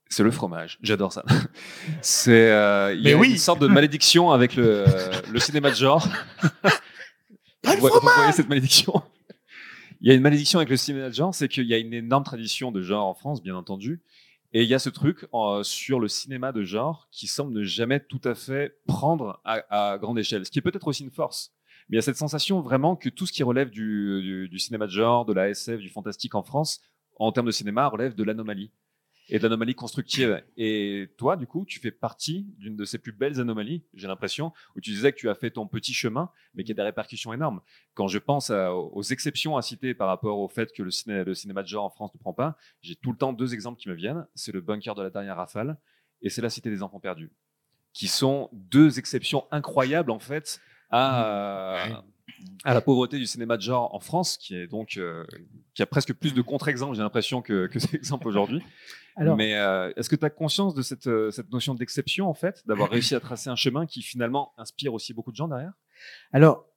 [0.08, 0.78] c'est le fromage.
[0.82, 1.24] J'adore ça.
[2.02, 3.30] C'est, euh, il y a oui.
[3.30, 4.84] une sorte de malédiction avec le,
[5.30, 6.06] le cinéma de genre.
[7.64, 9.02] vous, voyez cette malédiction
[10.00, 11.94] Il y a une malédiction avec le cinéma de genre, c'est qu'il y a une
[11.94, 14.02] énorme tradition de genre en France, bien entendu.
[14.52, 15.26] Et il y a ce truc
[15.62, 20.18] sur le cinéma de genre qui semble ne jamais tout à fait prendre à, grande
[20.18, 21.52] échelle, ce qui est peut-être aussi une force.
[21.88, 24.86] Mais il y a cette sensation vraiment que tout ce qui relève du, du cinéma
[24.86, 26.80] de genre, de la SF, du fantastique en France,
[27.16, 28.72] en termes de cinéma, relève de l'anomalie
[29.30, 30.42] et d'anomalies constructives.
[30.56, 34.52] Et toi, du coup, tu fais partie d'une de ces plus belles anomalies, j'ai l'impression,
[34.76, 37.32] où tu disais que tu as fait ton petit chemin, mais qui a des répercussions
[37.32, 37.60] énormes.
[37.94, 41.34] Quand je pense aux exceptions à citer par rapport au fait que le, ciné, le
[41.34, 43.88] cinéma de genre en France ne prend pas, j'ai tout le temps deux exemples qui
[43.88, 44.26] me viennent.
[44.34, 45.78] C'est le bunker de la dernière rafale
[46.22, 47.30] et c'est La Cité des Enfants Perdus,
[47.92, 52.02] qui sont deux exceptions incroyables en fait à,
[52.64, 55.24] à la pauvreté du cinéma de genre en France, qui est donc euh,
[55.74, 58.62] qui a presque plus de contre-exemples, j'ai l'impression que, que ces exemples aujourd'hui.
[59.36, 62.62] Mais euh, est-ce que tu as conscience de cette, euh, cette notion d'exception en fait,
[62.66, 65.72] d'avoir réussi à tracer un chemin qui finalement inspire aussi beaucoup de gens derrière?
[66.32, 66.69] Alors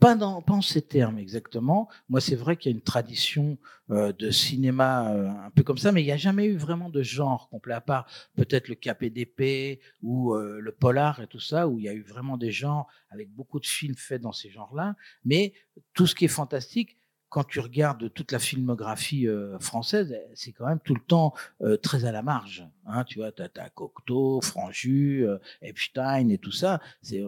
[0.00, 1.88] pas dans en ces termes exactement.
[2.08, 3.58] Moi, c'est vrai qu'il y a une tradition
[3.90, 6.88] euh, de cinéma euh, un peu comme ça, mais il n'y a jamais eu vraiment
[6.88, 11.68] de genre complet à part peut-être le KPDP ou euh, le polar et tout ça,
[11.68, 14.50] où il y a eu vraiment des genres avec beaucoup de films faits dans ces
[14.50, 14.96] genres-là.
[15.24, 15.52] Mais
[15.92, 16.98] tout ce qui est fantastique,
[17.34, 21.76] quand tu regardes toute la filmographie euh, française, c'est quand même tout le temps euh,
[21.76, 22.64] très à la marge.
[22.86, 26.80] Hein, tu vois, tu as, Cocteau, Franju, euh, Epstein et tout ça.
[27.02, 27.24] C'est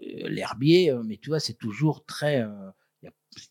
[0.00, 2.42] l'herbier, mais tu vois, c'est toujours très.
[3.02, 3.10] Il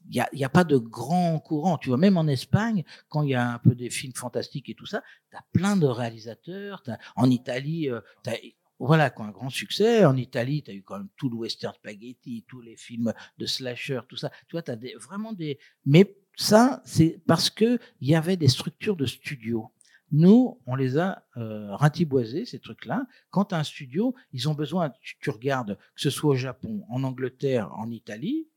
[0.10, 1.78] n'y a, y a, pas de grand courant.
[1.78, 4.74] Tu vois, même en Espagne, quand il y a un peu des films fantastiques et
[4.74, 6.82] tout ça, tu as plein de réalisateurs.
[7.18, 7.88] en Italie,
[8.24, 8.38] tu as
[8.80, 10.06] voilà, un grand succès.
[10.06, 13.46] En Italie, tu as eu quand même tout le western spaghetti, tous les films de
[13.46, 14.32] slasher, tout ça.
[14.48, 15.60] Tu vois, tu as vraiment des.
[15.86, 19.72] Mais ça, c'est parce qu'il y avait des structures de studio.
[20.12, 23.06] Nous, on les a euh, ratiboisés, ces trucs-là.
[23.30, 26.84] Quand tu as un studio, ils ont besoin, tu, regardes, que ce soit au Japon,
[26.90, 28.48] en Angleterre, en Italie,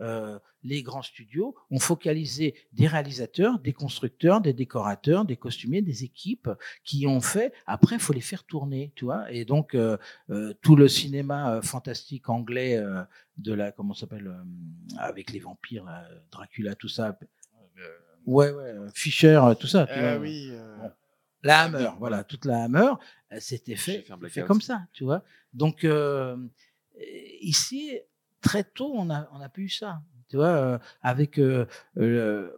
[0.00, 6.04] euh, les grands studios ont focalisé des réalisateurs, des constructeurs, des décorateurs, des costumiers, des
[6.04, 6.50] équipes
[6.84, 7.52] qui ont fait.
[7.66, 9.30] Après, il faut les faire tourner, tu vois.
[9.32, 9.96] Et donc, euh,
[10.30, 12.82] euh, tout le cinéma fantastique anglais
[13.38, 14.34] de la, comment s'appelle,
[14.98, 15.86] avec les vampires,
[16.30, 17.18] Dracula, tout ça.
[18.26, 19.86] Ouais, ouais, Fischer, tout ça.
[19.88, 20.50] Ah oui.
[21.42, 22.92] La Hammer, voilà, toute la Hammer,
[23.38, 25.22] c'était fait, fait comme ça, tu vois.
[25.54, 25.86] Donc,
[27.40, 28.00] ici,
[28.40, 30.00] très tôt, on a, on a pu ça.
[30.28, 31.66] Tu vois, euh, avec euh,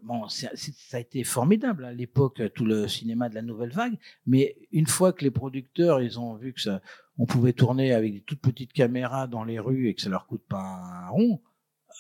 [0.03, 0.49] bon, ça
[0.93, 5.13] a été formidable à l'époque tout le cinéma de la nouvelle vague, mais une fois
[5.13, 6.81] que les producteurs ils ont vu que ça,
[7.19, 10.27] on pouvait tourner avec des toutes petites caméras dans les rues et que ça leur
[10.27, 11.43] coûte pas un rond,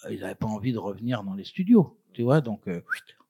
[0.07, 2.01] euh, ils n'avaient pas envie de revenir dans les studios.
[2.15, 2.67] Tu vois, donc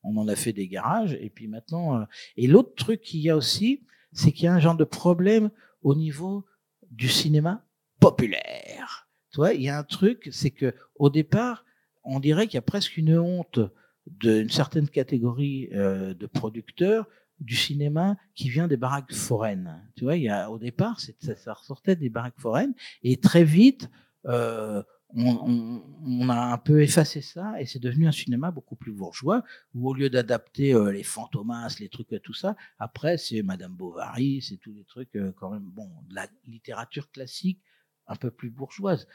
[0.04, 2.06] on en a fait des garages et puis maintenant.
[2.36, 3.82] et l'autre truc qu'il y a aussi,
[4.12, 5.50] c'est qu'il y a un genre de problème
[5.82, 6.46] au niveau
[6.90, 7.66] du cinéma
[8.00, 9.07] populaire
[9.46, 11.64] il y a un truc, c'est que au départ,
[12.04, 13.60] on dirait qu'il y a presque une honte
[14.06, 17.06] d'une certaine catégorie euh, de producteurs
[17.38, 19.80] du cinéma qui vient des baraques foraines.
[19.96, 23.44] Tu vois, il y a, au départ, ça, ça, ressortait des baraques foraines, et très
[23.44, 23.88] vite,
[24.26, 24.82] euh,
[25.14, 29.88] on, a un peu effacé ça, et c'est devenu un cinéma beaucoup plus bourgeois, où
[29.88, 34.56] au lieu d'adapter euh, les fantomas, les trucs tout ça, après, c'est Madame Bovary, c'est
[34.56, 37.60] tous les trucs, quand même, bon, de la littérature classique,
[38.08, 39.06] un peu plus bourgeoise.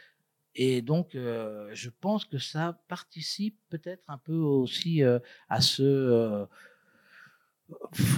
[0.56, 5.82] Et donc, euh, je pense que ça participe peut-être un peu aussi euh, à ce.
[5.84, 6.46] Euh,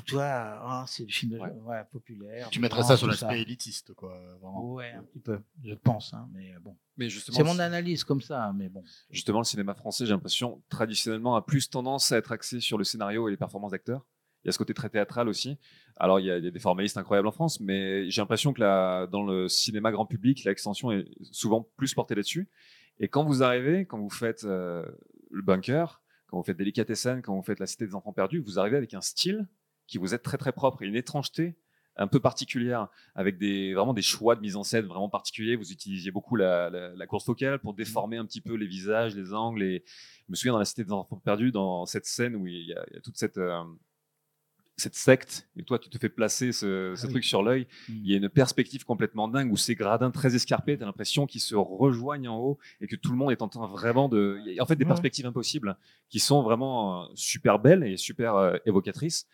[0.06, 1.84] tu vois, ah, c'est le film ouais.
[1.92, 2.50] populaire.
[2.50, 4.20] Tu mettrais ça sur l'aspect élitiste, quoi.
[4.42, 4.74] Vraiment.
[4.74, 6.14] Ouais, un petit peu, je pense.
[6.14, 6.76] Hein, mais bon.
[6.98, 8.84] Mais c'est mon analyse comme ça, mais bon.
[9.10, 12.84] Justement, le cinéma français, j'ai l'impression, traditionnellement, a plus tendance à être axé sur le
[12.84, 14.06] scénario et les performances d'acteurs.
[14.46, 15.58] Il y a ce côté très théâtral aussi.
[15.98, 19.48] Alors, il y a, des formalistes incroyables en France, mais j'ai l'impression que dans le
[19.48, 22.48] cinéma grand public, l'extension est souvent plus portée là-dessus.
[23.00, 24.86] Et quand vous arrivez, quand vous faites euh,
[25.32, 28.60] le bunker, quand vous faites Delicatessen, quand vous faites la Cité des Enfants Perdus, vous
[28.60, 29.48] arrivez avec un style
[29.88, 31.58] qui vous est très très propre et une étrangeté
[31.98, 35.56] un peu particulière, avec vraiment des choix de mise en scène vraiment particuliers.
[35.56, 39.64] Vous utilisiez beaucoup la, course focale pour déformer un petit peu les visages, les angles.
[39.64, 42.68] Et je me souviens dans la Cité des Enfants Perdus, dans cette scène où il
[42.68, 43.64] y a, toute cette, euh,
[44.78, 47.94] cette secte, et toi tu te fais placer ce, ah truc sur l'œil, hmm.
[48.04, 51.26] il y a une perspective complètement dingue où ces gradins très escarpés, tu as l'impression
[51.26, 54.40] qu'ils se rejoignent en haut et que tout le monde est en train vraiment de...
[54.46, 55.78] Il y a en fait des perspectives impossibles
[56.10, 59.28] qui sont vraiment euh, super belles et super euh, évocatrices.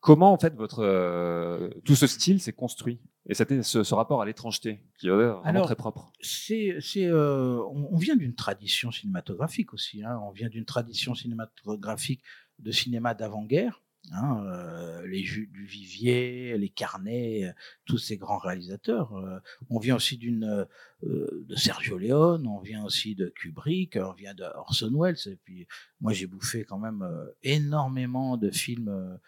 [0.00, 4.24] Comment en fait votre euh, tout ce style s'est construit et c'était ce, rapport à
[4.24, 6.10] l'étrangeté qui est vraiment très propre?
[6.20, 10.02] C'est, c'est, on, vient d'une tradition cinématographique aussi.
[10.02, 10.18] Hein.
[10.24, 12.22] On vient d'une tradition cinématographique
[12.58, 17.52] de cinéma d'avant-guerre Hein, euh, les du Vivier, les Carnets, euh,
[17.84, 19.16] tous ces grands réalisateurs.
[19.16, 20.66] Euh, on vient aussi d'une
[21.02, 25.16] de Sergio Leone, on vient aussi de Kubrick, on vient de Orson Welles.
[25.26, 25.66] Et puis
[26.00, 27.06] moi j'ai bouffé quand même
[27.42, 29.18] énormément de films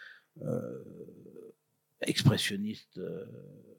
[2.01, 3.01] expressionnistes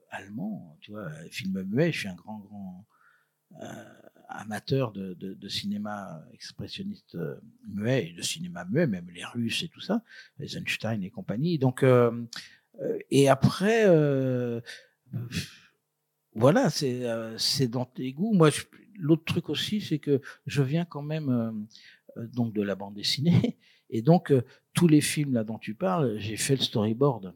[0.10, 0.78] allemands.
[0.82, 1.92] Tu vois, films muets.
[1.92, 2.88] Je suis un grand grand
[4.30, 7.36] amateurs de, de, cinéma expressionniste euh,
[7.68, 10.04] muet, et de cinéma muet, même les Russes et tout ça,
[10.40, 11.58] Eisenstein et compagnie.
[11.58, 12.26] Donc, euh,
[12.82, 13.86] euh, et après,
[16.34, 18.34] voilà, c'est dans tes goûts.
[18.34, 18.50] Moi,
[18.98, 21.68] l'autre truc aussi, c'est que je viens quand même
[22.18, 23.58] donc de la bande dessinée,
[23.90, 24.34] et donc
[24.74, 27.36] tous les films là dont tu parles, j'ai fait le storyboard.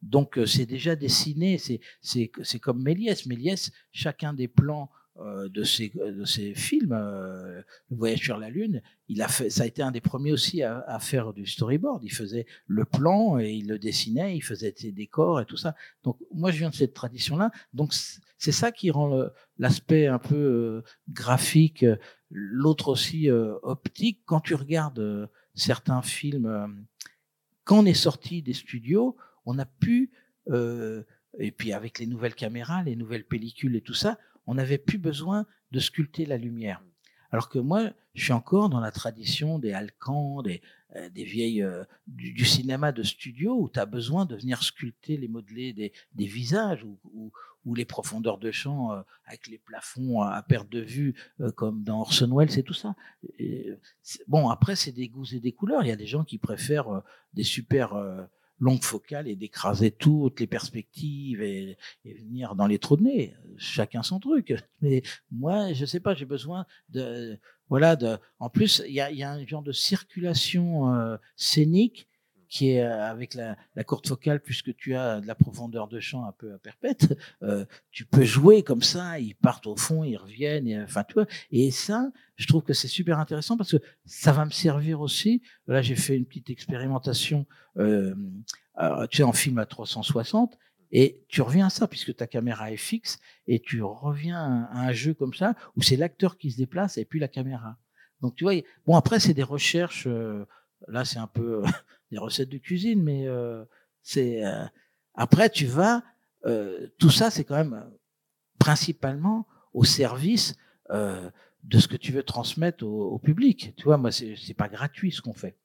[0.00, 1.58] donc c'est déjà dessiné.
[2.00, 3.26] C'est comme Méliès.
[3.26, 8.82] Méliès, chacun des plans de ces de ces films, euh, Le Voyage sur la Lune,
[9.08, 12.02] il a fait, ça a été un des premiers aussi à, faire du storyboard.
[12.02, 15.74] Il faisait le plan et il le dessinait, il faisait ses décors et tout ça.
[16.02, 17.50] Donc moi je viens de cette tradition-là.
[17.74, 17.92] Donc
[18.38, 19.26] c'est ça qui rend
[19.58, 21.84] l'aspect un peu euh, graphique,
[22.30, 24.22] l'autre aussi optique.
[24.24, 26.86] Quand tu regardes certains films,
[27.64, 30.10] quand on est sorti des studios, on a pu
[31.38, 34.98] et puis avec les nouvelles caméras, les nouvelles pellicules et tout ça, on n'avait plus
[34.98, 36.82] besoin de sculpter la lumière.
[37.30, 40.60] Alors que moi, je suis encore dans la tradition des Alcans, des,
[40.96, 45.16] euh, des vieilles euh, du, cinéma de studio où tu as besoin de venir sculpter
[45.16, 47.32] les modelés des, visages ou,
[47.74, 51.14] les profondeurs de champ euh, avec les plafonds à, perte de vue
[51.56, 52.94] comme dans Orson Welles et tout ça.
[54.28, 55.82] bon, après c'est des goûts et des couleurs.
[55.82, 57.02] Il y a des gens qui préfèrent
[57.32, 57.94] des super
[58.62, 63.34] longue focale et d'écraser toutes les perspectives et, venir dans les trous de nez.
[63.58, 64.54] Chacun son truc.
[64.80, 69.30] Mais moi, je sais pas, j'ai besoin de, voilà, de, en plus, il y a,
[69.30, 72.08] un genre de circulation euh, scénique
[72.52, 76.00] qui est euh, avec la, la, courte focale, puisque tu as de la profondeur de
[76.00, 80.04] champ un peu à perpète, euh, tu peux jouer comme ça, ils partent au fond,
[80.04, 81.18] ils reviennent, et, enfin tu.
[81.50, 85.40] Et ça, je trouve que c'est super intéressant parce que ça va me servir aussi.
[85.66, 87.46] Là, j'ai fait une petite expérimentation,
[87.78, 88.14] euh,
[89.10, 90.58] tu sais, en film à 360.
[90.90, 94.92] Et tu reviens à ça, puisque ta caméra est fixe, et tu reviens à un
[94.92, 97.78] jeu comme ça, où c'est l'acteur qui se déplace et puis la caméra.
[98.20, 98.52] Donc tu vois,
[98.86, 100.06] bon après c'est des recherches,
[100.88, 101.62] là c'est un peu
[102.10, 103.64] des recettes de cuisine, mais euh,
[104.02, 104.64] c'est euh,
[105.14, 106.02] après tu vas
[106.44, 107.90] euh, tout ça c'est quand même
[108.58, 110.56] principalement au service
[110.90, 113.72] de ce que tu veux transmettre au, public.
[113.76, 115.56] Tu vois, moi c'est pas gratuit ce qu'on fait.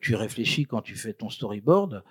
[0.00, 2.04] tu réfléchis quand tu fais ton storyboard,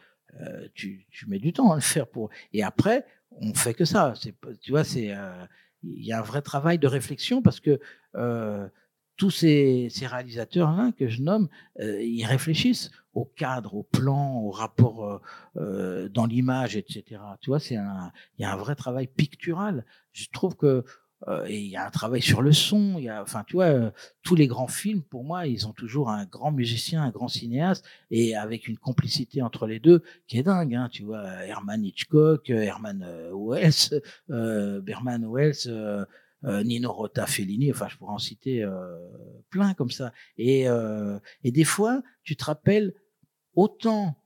[0.73, 4.13] tu, mets du temps à le faire pour et après on fait que ça.
[4.59, 5.15] Tu vois c'est
[5.83, 7.79] il y a un vrai travail de réflexion parce que
[9.17, 11.47] tous ces, réalisateurs-là que je nomme,
[11.79, 15.19] euh, ils réfléchissent au cadre, au plan, au rapport euh,
[15.57, 17.21] euh dans l'image, etc.
[17.41, 19.85] Tu vois, c'est il y a un vrai travail pictural.
[20.13, 20.83] Je trouve que
[21.27, 22.99] euh, il y a un travail sur le son.
[23.21, 23.91] Enfin, tu vois, euh,
[24.23, 27.85] tous les grands films, pour moi, ils ont toujours un grand musicien, un grand cinéaste,
[28.09, 30.73] et avec une complicité entre les deux qui est dingue.
[30.73, 36.07] Hein, tu vois, Herman Hitchcock, Herman Wells, Berman Wells.
[36.45, 38.97] Euh, Nino Rota, Fellini, enfin je pourrais en citer euh,
[39.49, 40.11] plein comme ça.
[40.37, 42.93] Et, euh, et des fois, tu te rappelles
[43.53, 44.17] autant,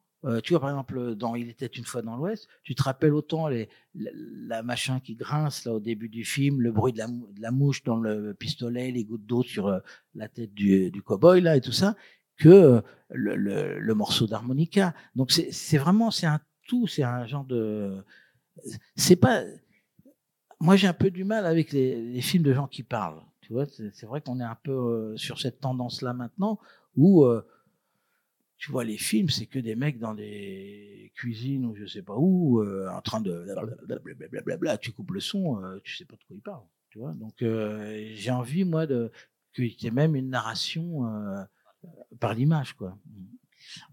[0.43, 3.47] tu vois par exemple dans Il était une fois dans l'Ouest, tu te rappelles autant
[3.47, 7.41] les, la, machin qui grince là au début du film, le bruit de la, de
[7.41, 9.81] la mouche dans le pistolet, les gouttes d'eau sur
[10.15, 11.95] la tête du, du cowboy là et tout ça,
[12.37, 14.95] que le, le, le morceau d'harmonica.
[15.15, 18.03] Donc c'est vraiment c'est un tout, c'est un genre de
[18.95, 19.43] c'est pas
[20.59, 23.21] moi, j'ai un peu du mal avec les, films de gens qui parlent.
[23.41, 26.59] Tu vois, c'est vrai qu'on est un peu euh, sur cette tendance-là maintenant
[26.95, 27.45] où, euh,
[28.57, 32.15] tu vois, les films, c'est que des mecs dans des cuisines ou je sais pas
[32.17, 33.45] où, euh, en train de
[34.31, 36.67] blablabla, tu coupes le son, tu sais pas de quoi ils parlent.
[36.89, 39.11] Tu vois, donc j'ai envie, moi, de
[39.53, 41.03] qu'il y ait même une narration
[42.19, 42.97] par l'image, quoi.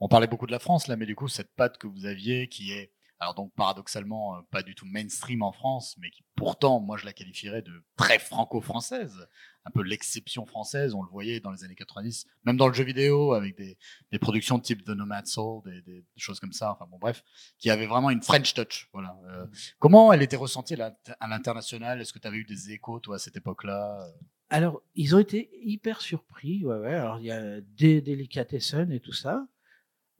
[0.00, 2.48] On parlait beaucoup de la France là, mais du coup, cette patte que vous aviez,
[2.48, 2.92] qui est
[3.22, 7.04] alors donc paradoxalement euh, pas du tout mainstream en France, mais qui pourtant, moi je
[7.04, 9.28] la qualifierais de très franco-française,
[9.64, 12.82] un peu l'exception française, on le voyait dans les années 90, même dans le jeu
[12.82, 13.78] vidéo, avec des,
[14.18, 17.22] productions type The Nomad Soul, des, choses comme ça, enfin bon bref,
[17.58, 18.88] qui avait vraiment une French touch.
[18.92, 19.16] Voilà.
[19.28, 19.46] Euh,
[19.78, 22.00] comment elle était ressentie à l'international?
[22.00, 24.04] Est-ce que tu avais eu des échos, toi, à cette époque-là?
[24.50, 26.64] Alors, ils ont été hyper surpris.
[26.64, 26.94] Ouais, ouais.
[26.94, 29.46] Alors, il y a des Delicatessen et tout ça.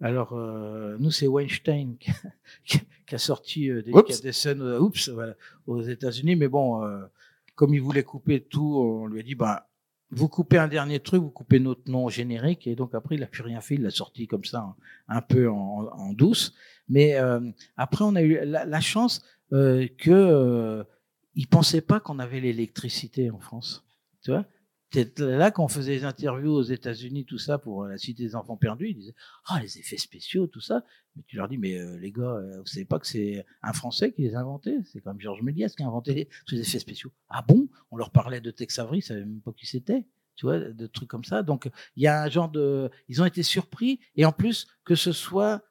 [0.03, 1.97] Alors, euh, nous, c'est Weinstein
[2.65, 5.35] qui, qui, a sorti euh, des, des scènes euh, oups, voilà,
[5.67, 6.37] aux États-Unis.
[6.37, 6.83] Mais bon,
[7.55, 9.69] comme il voulait couper tout, on lui a dit, bah,
[10.11, 12.67] vous coupez un dernier truc, vous coupez notre nom générique.
[12.67, 13.77] Et donc, après, il n'a plus rien fait.
[13.77, 14.75] Il l'a sorti comme ça,
[15.09, 16.53] un, peu en, en, douce.
[16.88, 17.17] Mais
[17.77, 20.85] après, on a eu la, la chance euh, que
[21.35, 23.85] il pensait pas qu'on avait l'électricité en France.
[24.23, 24.45] Tu vois?
[24.92, 28.57] C'est là qu'on faisait des interviews aux États-Unis, tout ça, pour la Cité des Enfants
[28.57, 28.90] Perdus.
[28.90, 29.14] Ils disaient
[29.46, 30.85] Ah, les effets spéciaux, tout ça.
[31.16, 33.72] Mais tu leur dis Mais euh, les gars, euh, vous savez pas que c'est un
[33.72, 34.76] Français qui les a inventés?
[34.85, 37.12] C'est comme Georges Méliès qui a inventé ces effets spéciaux.
[37.28, 37.68] Ah bon?
[37.90, 40.07] On leur parlait de Tex Avery, ils savaient même pas qui c'était.
[40.37, 41.42] Tu vois, de trucs comme ça.
[41.42, 42.90] Donc, il y a un genre de.
[43.09, 44.00] Ils ont été surpris.
[44.16, 45.62] Et en plus, que ce soit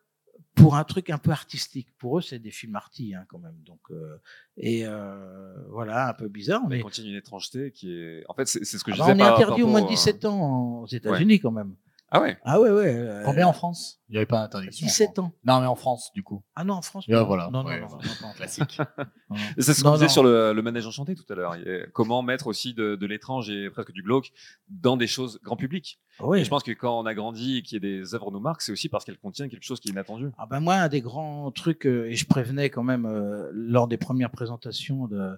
[0.55, 1.87] pour un truc un peu artistique.
[1.97, 3.55] Pour eux, c'est des films arty hein, quand même.
[3.65, 4.17] Donc, euh,
[4.57, 6.67] et euh, voilà, un peu bizarre.
[6.67, 8.23] Mais continue une étrangeté qui est.
[8.27, 9.23] En fait, c'est ce que je ah disais.
[9.23, 11.75] On est interdit au moins de 17 ans aux États-Unis quand même.
[12.13, 12.93] Ah ouais Ah ouais, ouais.
[12.93, 14.85] euh, Combien en France Il n'y avait pas d'interdiction.
[14.85, 15.31] 17 ans.
[15.45, 16.43] Non, mais en France, du coup.
[16.55, 17.05] Ah non, en France.
[17.07, 17.23] Et non.
[17.23, 17.45] voilà.
[17.51, 18.03] Non, non, Ouais, non, voilà.
[18.05, 18.33] non, non, non.
[18.33, 18.79] Classique.
[19.29, 19.43] Non, non.
[19.59, 20.11] C'est ce Non, qu'on disait non.
[20.11, 21.55] sur le, le manège enchanté tout à l'heure.
[21.55, 24.31] Il y a Comment mettre aussi de, de l'étrange et presque du glauque
[24.67, 25.99] dans des choses grand public.
[26.19, 26.41] Ouais.
[26.41, 28.41] Et je pense que quand on a grandi et qu'il y a des œuvres nous
[28.41, 30.31] marquent, c'est aussi parce qu'elles contiennent quelque chose qui est inattendu.
[30.37, 33.87] Ah ben moi, un des grands trucs, euh, et je prévenais quand même euh, lors
[33.87, 35.31] des premières présentations de,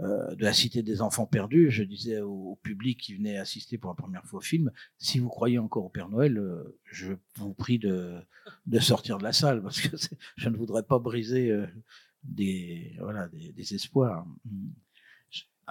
[0.00, 3.78] euh, de la Cité des Enfants Perdus, je disais au, au public qui venait assister
[3.78, 7.14] pour la première fois au film, si vous croyez encore au Père Noël, euh, je
[7.36, 8.14] vous prie de,
[8.66, 9.96] de sortir de la salle, parce que
[10.36, 11.66] je ne voudrais pas briser euh,
[12.24, 14.26] des, voilà, des, des espoirs.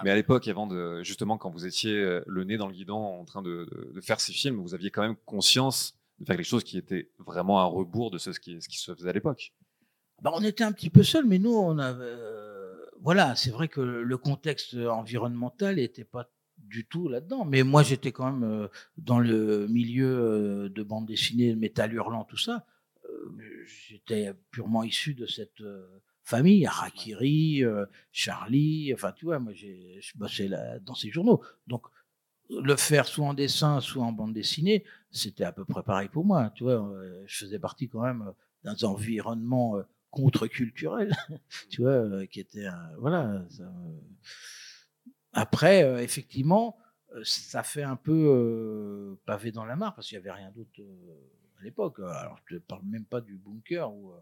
[0.04, 3.24] Mais à l'époque, avant de, justement, quand vous étiez le nez dans le guidon en
[3.24, 6.64] train de, de- faire ces films, vous aviez quand même conscience de faire quelque chose
[6.64, 9.54] qui était vraiment un rebours de ce qui, ce qui se faisait à l'époque.
[10.20, 12.04] Bah, on était un petit peu seuls, mais nous, on avait.
[13.02, 17.44] Voilà, c'est vrai que le contexte environnemental n'était pas du tout là-dedans.
[17.44, 22.24] Mais moi, j'étais quand même euh, dans le milieu euh, de bande dessinée, métal hurlant,
[22.24, 22.66] tout ça.
[23.08, 23.34] Euh,
[23.66, 25.62] J'étais purement issu de cette
[26.22, 27.62] famille, Harakiri,
[28.12, 28.92] Charlie.
[28.94, 31.42] Enfin, tu vois, moi, j'ai je bossais là, dans ces journaux.
[31.66, 31.86] Donc,
[32.48, 36.24] le faire soit en dessin, soit en bande dessinée, c'était à peu près pareil pour
[36.24, 36.52] moi.
[36.54, 36.88] Tu vois,
[37.26, 38.32] je faisais partie quand même
[38.62, 39.82] d'un environnement
[40.16, 41.14] contre-culturel,
[41.70, 43.44] tu vois, euh, qui était un- voilà.
[43.50, 44.00] ça, euh.
[45.32, 46.76] Après, euh, effectivement,
[47.22, 50.70] ça fait un peu pavé dans la mare parce qu'il y avait rien d'autre
[51.60, 51.98] à l'époque.
[52.00, 54.12] Alors, je te parle même pas du bunker où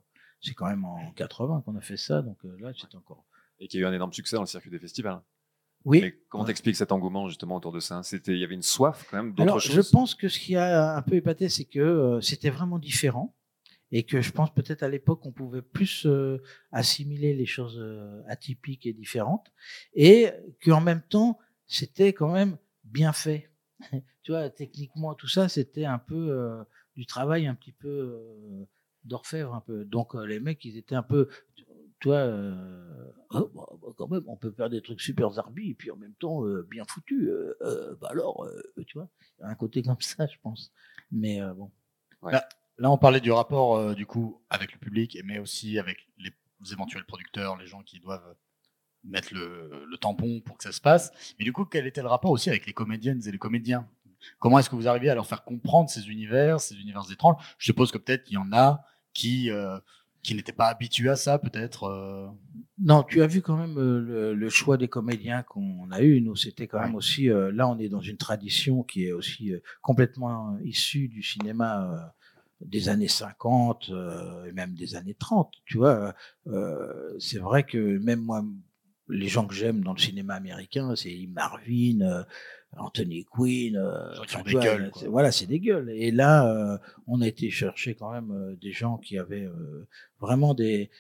[0.41, 3.25] c'est quand même en 80 qu'on a fait ça, donc là, c'est encore.
[3.61, 5.23] Et qui a eu un énorme succès dans le circuit des festivals.
[5.85, 6.01] Oui.
[6.01, 8.03] Mais comment t'expliques cet engouement justement autour de ça?
[8.03, 9.87] C'était, il y avait une soif quand même d'autre Alors, chose?
[9.87, 13.35] je pense que ce qui a un peu épaté, c'est que euh, c'était vraiment différent
[13.95, 18.23] et que je pense peut-être à l'époque on pouvait plus euh, assimiler les choses euh,
[18.27, 19.53] atypiques et différentes
[19.95, 20.31] et
[20.65, 23.51] qu'en même temps c'était quand même bien fait.
[24.23, 26.63] tu vois, techniquement tout ça, c'était un peu euh,
[26.97, 28.65] du travail un petit peu euh,
[29.05, 29.85] d'orfèvre un peu.
[29.85, 31.29] Donc euh, les mecs, ils étaient un peu
[32.01, 35.71] tu vois, euh, oh, bah, bah, quand même, on peut faire des trucs super zarbi
[35.71, 37.29] et puis en même temps euh, bien foutus.
[37.29, 40.37] euh, euh, bah alors, euh, tu vois, il y a un côté comme ça, je
[40.43, 40.73] pense.
[41.11, 41.71] Mais euh, bon.
[42.79, 46.33] Là, on parlait du rapport, euh, du coup, avec le public, mais aussi avec les
[46.73, 48.35] éventuels producteurs, les gens qui doivent
[49.05, 51.13] mettre le, le tampon pour que ça se passe.
[51.39, 53.87] Mais du coup, quel était le rapport aussi avec les comédiennes et les comédiens?
[54.39, 57.37] Comment est-ce que vous arrivez à leur faire comprendre ces univers, ces univers étranges?
[57.59, 58.83] Je suppose que peut-être qu'il y en a
[59.13, 59.79] qui, euh,
[60.23, 61.85] qui n'étaient pas habitués à ça, peut-être.
[61.85, 62.29] euh.
[62.79, 66.23] Non, tu as vu quand même le, le choix des comédiens qu'on a eu.
[66.23, 67.27] Nous, c'était quand même aussi.
[67.27, 72.15] là, on est dans une tradition qui est aussi complètement issue du cinéma
[72.65, 75.53] des années 50 euh, et même des années 30.
[75.67, 76.15] Tu vois,
[76.47, 78.45] Euh, c'est vrai que même moi,
[79.09, 82.23] les gens que j'aime dans le cinéma américain, c'est Marvin, euh,
[82.77, 83.77] Anthony Quinn.
[83.77, 85.91] euh, enfin, des vois, gueules, Voilà, c'est des gueules.
[85.91, 89.87] Et là, euh, on a été chercher quand même euh, des gens qui avaient euh,
[90.21, 90.91] vraiment des.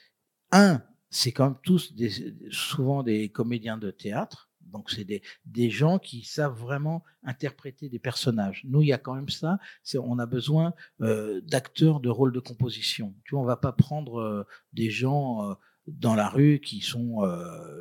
[0.52, 2.10] Un, c'est quand même tous des,
[2.50, 4.50] souvent des comédiens de théâtre.
[4.72, 8.62] Donc, c'est des, des gens qui savent vraiment interpréter des personnages.
[8.64, 9.58] Nous, il y a quand même ça.
[9.82, 13.14] C'est, on a besoin euh, d'acteurs de rôle de composition.
[13.24, 15.54] Tu vois, on va pas prendre euh, des gens euh,
[15.86, 17.20] dans la rue qui sont,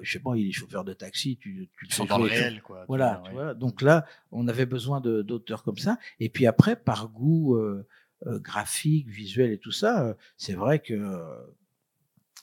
[0.02, 2.62] je sais pas, il est chauffeur de taxi, tu, tu le fais dans le réel,
[2.62, 2.84] quoi.
[2.90, 3.28] voilà, Ouais.
[3.30, 3.54] tu vois.
[3.54, 5.98] Donc là, on avait besoin d'auteurs comme ça.
[6.20, 7.58] Et puis après, par goût
[8.26, 10.94] graphique, visuel et tout ça, c'est vrai que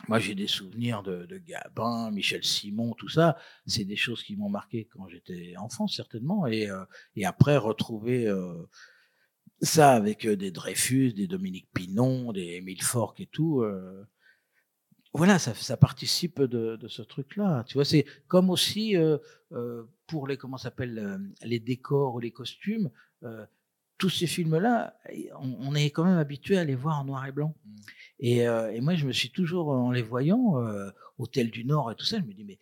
[0.09, 3.37] moi j'ai des souvenirs de, Gabin, Michel Simon, tout ça.
[3.67, 6.47] C'est des choses qui m'ont marqué quand j'étais enfant, certainement.
[6.47, 6.85] Et, euh,
[7.25, 8.55] après, retrouver euh,
[9.61, 13.65] ça avec euh, des Dreyfus, des Dominique Pinon, des Émile Forck et tout.
[15.13, 17.65] voilà, ça, participe de, ce truc-là.
[17.67, 18.95] Tu vois, c'est comme aussi
[20.07, 22.91] pour les comment s'appelle les décors ou les costumes.
[23.99, 24.97] tous ces films-là,
[25.39, 27.55] on est quand même habitué à les voir en noir et blanc.
[28.21, 31.91] Et, euh, et moi, je me suis toujours, en les voyant, euh, Hôtel du Nord
[31.91, 32.59] et tout ça, je me dis, mais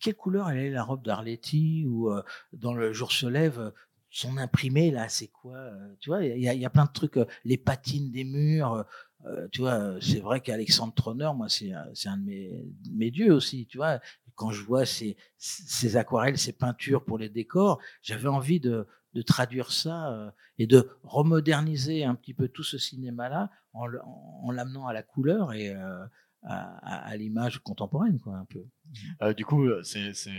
[0.00, 3.70] quelle couleur est la robe d'Arletty ou euh, dans Le Jour se lève, euh,
[4.10, 7.26] son imprimé là, c'est quoi euh, Tu vois, il y, a- plein de trucs, euh,
[7.44, 8.72] les patines des murs.
[8.74, 8.82] euh,
[9.26, 13.66] euh, tu vois, euh, c'est vrai qu'Alexandre Tronner, moi, c'est un- de mes, dieux aussi.
[13.66, 14.00] Tu vois,
[14.36, 15.16] quand je vois ces,
[15.96, 18.86] aquarelles, ces peintures pour les décors, j'avais envie de,
[19.26, 24.92] traduire ça euh, et de remoderniser un petit peu tout ce cinéma-là en, l'amenant à
[24.92, 26.04] la couleur et euh,
[26.42, 28.64] à, à- à l'image contemporaine, quoi, un peu.
[29.22, 30.30] Euh, du coup, euh, c'est, c'est,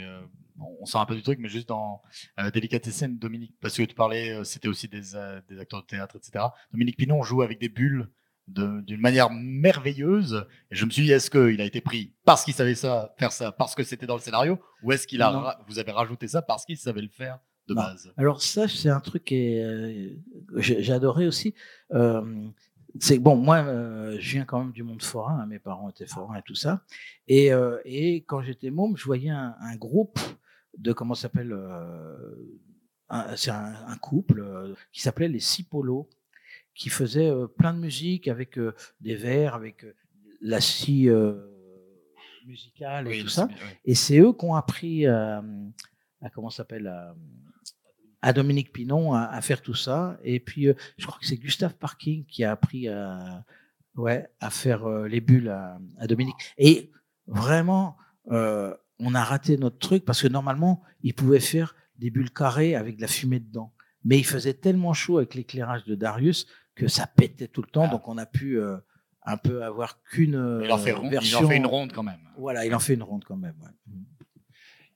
[0.60, 2.02] on sort un peu du truc, mais juste dans
[2.40, 5.88] euh, Délicatessen, Dominique, parce que tu parlais, euh, c'était aussi des, euh, des acteurs de
[5.88, 6.46] théâtre, etc.
[6.72, 8.10] Dominique Pinon joue avec des bulles
[8.48, 10.46] de- d'une manière merveilleuse.
[10.72, 13.32] Et je me suis dit, est-ce qu'il a été pris parce qu'il savait ça, faire
[13.32, 16.42] ça, parce que c'était dans le scénario, ou est-ce qu'il a, vous avez rajouté ça
[16.42, 17.82] parce qu'il savait le faire de Non.
[17.84, 18.12] base?
[18.18, 20.16] Alors ça, c'est un truc que
[20.58, 21.54] j'ai adoré aussi.
[23.00, 25.40] C'est bon, moi, euh, je viens quand même du monde forain.
[25.42, 26.84] hein, mes parents étaient forains et tout ça.
[27.28, 30.20] Et, euh, et quand j'étais môme, je voyais un, un groupe
[30.78, 32.36] de comment ça s'appelle euh,
[33.10, 36.10] un- C'est un, un couple qui s'appelait les Cipolos,
[36.74, 38.58] qui faisait plein de musique avec
[39.02, 39.86] des vers, avec
[40.42, 41.10] la scie
[42.46, 43.48] musicale et Oui, tout ça.
[43.86, 45.44] Et c'est eux qui ont appris à,
[46.22, 46.92] à comment ça s'appelle
[48.22, 50.18] à, Dominique Pinon à, à faire tout ça.
[50.24, 53.44] Et puis, euh, je crois que c'est Gustave Parking qui a appris à,
[53.96, 56.36] ouais, à faire euh, les bulles à, à Dominique.
[56.58, 56.92] Et
[57.28, 57.98] vraiment,
[58.32, 62.76] euh, on a raté notre truc parce que normalement, il pouvait faire des bulles carrées
[62.76, 63.74] avec de la fumée dedans.
[64.04, 67.86] Mais il faisait tellement chaud avec l'éclairage de Darius que ça pétait tout le temps.
[67.88, 67.92] Ah.
[67.92, 68.60] Donc, on a pu
[69.24, 71.48] un peu avoir qu'une euh, Il en, fait rond- il en version.
[71.48, 72.20] fait une ronde quand même.
[72.38, 73.56] Voilà, il en fait une ronde quand même.
[73.62, 73.70] ouais.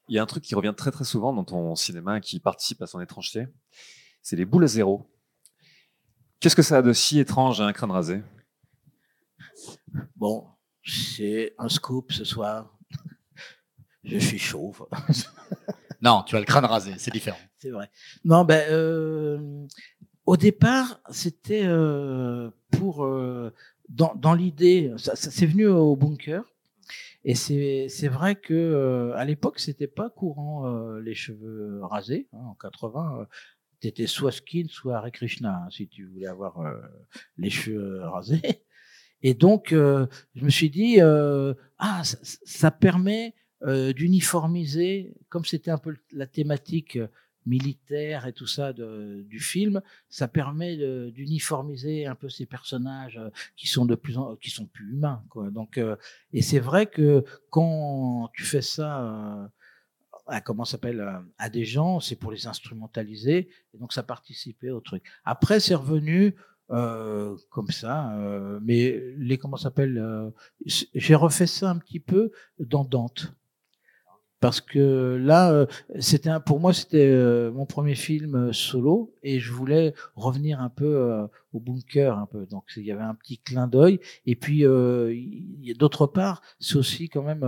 [0.09, 2.81] Il y a un truc qui revient très très souvent dans ton cinéma qui participe
[2.81, 3.47] à son étrangeté,
[4.21, 5.09] c'est les boules à zéro.
[6.39, 8.21] Qu'est-ce que ça a de si étrange à un crâne rasé?
[10.15, 10.47] Bon,
[10.83, 12.77] c'est un scoop ce soir.
[14.03, 14.85] Je suis chauve,
[16.01, 17.37] Non, tu as le crâne rasé, c'est différent.
[17.57, 17.89] c'est vrai.
[18.25, 19.65] Non, ben, euh,
[20.25, 23.53] au départ, c'était euh, pour euh,
[23.87, 26.43] dans, dans l'idée, ça, ça c'est venu au bunker.
[27.25, 32.27] Et c'est vrai que euh, à l'époque, c'était pas courant euh, les cheveux rasés.
[32.33, 33.25] hein, en 80, euh,
[33.79, 36.81] t'étais soit skin, soit Hare Krishna, hein, si tu voulais avoir euh,
[37.37, 38.41] les cheveux rasés.
[39.21, 40.05] Et donc, euh,
[40.35, 43.35] je me suis dit, euh, ah, ça, ça permet
[43.95, 46.99] d'uniformiser, comme c'était un peu la thématique
[47.45, 50.77] militaire et tout ça de, du film, ça permet
[51.11, 55.23] d'uniformiser un peu ces personnages euh, qui sont de plus en, qui sont plus humains,
[55.29, 55.49] quoi.
[55.49, 55.95] Donc, euh,
[56.31, 59.47] et c'est vrai que quand tu fais ça, euh,
[60.27, 61.05] à, comment s'appelle,
[61.37, 65.03] à des gens, c'est pour les instrumentaliser, et donc ça participait au truc.
[65.25, 66.35] Après, c'est revenu
[66.69, 68.17] comme ça,
[68.63, 70.31] mais les comment s'appelle,
[70.65, 73.35] j'ai refait ça un petit peu dans Dante.
[74.43, 75.65] Parce que là, euh,
[76.01, 80.67] c'était pour moi, c'était euh, mon premier film euh, solo et je voulais revenir un
[80.67, 82.45] peu au bunker, un peu.
[82.47, 84.01] Donc il y avait un petit clin d'œil.
[84.25, 84.65] Et puis,
[85.75, 87.45] d'autre part, c'est aussi quand même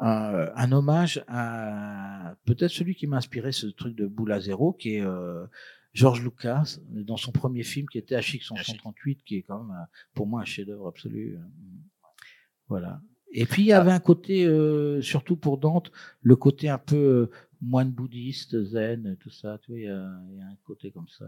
[0.00, 4.72] un, un hommage à peut-être celui qui m'a inspiré ce truc de boule à zéro,
[4.72, 5.44] qui est euh,
[5.92, 9.76] George Lucas dans son premier film qui était HX 138, qui est quand même
[10.14, 11.36] pour moi un chef-d'œuvre absolu.
[12.68, 13.00] Voilà.
[13.32, 16.96] Et puis il y avait un côté, euh, surtout pour Dante, le côté un peu
[16.96, 17.30] euh,
[17.62, 19.58] moine bouddhiste, zen, tout ça.
[19.62, 21.26] Tu vois, il y, a, il y a un côté comme ça.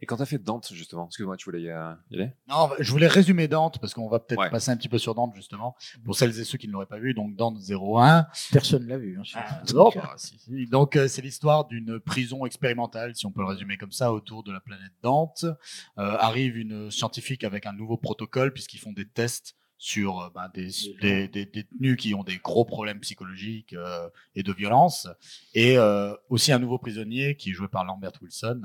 [0.00, 2.30] Et quand tu as fait Dante, justement, excuse-moi, tu voulais y aller?
[2.48, 4.50] Non, je voulais résumer Dante parce qu'on va peut-être Ouais.
[4.50, 5.74] passer un petit peu sur Dante justement
[6.04, 7.14] pour celles et ceux qui ne l'auraient pas vu.
[7.14, 8.26] Donc Dante 01.
[8.52, 9.18] Personne l'a vu.
[9.18, 10.66] Hein, Ah, non, bah, si, si.
[10.66, 14.42] Donc euh, c'est l'histoire d'une prison expérimentale, si on peut le résumer comme ça, autour
[14.42, 15.44] de la planète Dante.
[15.44, 15.52] Euh,
[15.96, 20.70] arrive une scientifique avec un nouveau protocole puisqu'ils font des tests sur euh, ben, des,
[21.00, 25.08] des, des détenus qui ont des gros problèmes psychologiques euh, et de violence,
[25.54, 28.62] et euh, aussi un nouveau prisonnier qui est joué par Lambert Wilson.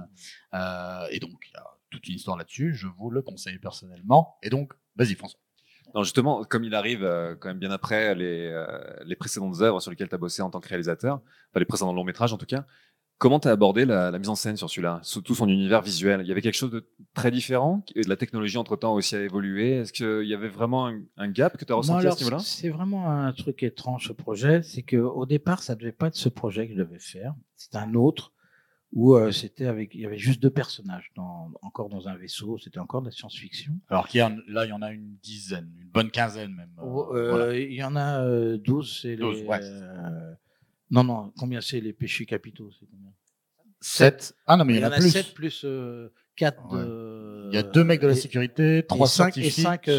[0.53, 2.73] Euh, et donc il y a toute une histoire là-dessus.
[2.73, 4.37] Je vous le conseille personnellement.
[4.41, 5.39] Et donc vas-y François.
[5.93, 9.81] Non, justement, comme il arrive euh, quand même bien après les, euh, les précédentes œuvres
[9.81, 12.37] sur lesquelles tu as bossé en tant que réalisateur, enfin les précédents longs métrages en
[12.37, 12.65] tout cas,
[13.21, 15.81] comment tu as abordé la, la mise en scène sur celui-là, sous tout son univers
[15.83, 16.21] visuel?
[16.23, 19.73] Il y avait quelque chose de très différent et La technologie entre-temps aussi a évolué.
[19.77, 22.17] Est-ce qu'il y avait vraiment un, un gap que tu as Non, ressenti à ce
[22.23, 22.39] niveau-là?
[22.39, 24.63] c'est vraiment un truc étrange ce projet.
[24.63, 27.35] C'est que au départ, ça devait pas être ce projet que je devais faire.
[27.55, 28.33] C'était un autre
[28.93, 32.57] où euh, c'était avec, il y avait juste deux personnages, dans, encore dans un vaisseau.
[32.57, 33.71] C'était encore de la science-fiction.
[33.89, 36.71] Alors qu'il y en- là il y en a une dizaine, une bonne quinzaine même.
[36.79, 37.57] Euh, euh, voilà.
[37.57, 38.99] Il y en a euh, 12.
[39.01, 39.59] C'est 12, les, ouais.
[40.91, 41.33] Euh, non, non.
[41.37, 43.11] Combien c'est les péchés capitaux C'est combien?
[43.79, 44.35] Sept.
[44.45, 45.09] Ah non mais Il y en a, a plus.
[45.09, 45.65] 7 plus
[46.35, 46.79] 4 Ouais.
[46.83, 47.49] de.
[47.51, 49.63] Il y a deux mecs de la et- sécurité, trois et 5 et scientifiques.
[49.63, 49.89] 5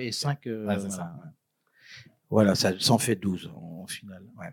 [0.00, 1.14] et 5 Ouais, c'est ça.
[2.30, 4.48] voilà ça ça en fait 12 en, en final ouais.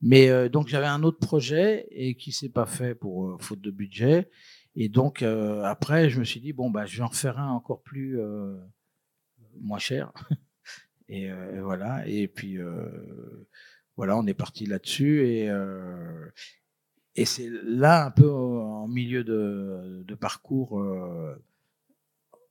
[0.00, 3.60] mais euh, donc j'avais un autre projet et qui s'est pas fait pour euh, faute
[3.60, 4.30] de budget
[4.76, 7.50] et donc euh, après je me suis dit bon bah je vais en refaire un
[7.50, 8.54] encore plus euh,
[9.60, 10.12] moins cher
[11.08, 13.48] et euh, voilà et puis euh,
[13.96, 16.26] voilà on est parti là-dessus et euh,
[17.14, 21.34] et c'est là un peu en milieu de, de parcours euh,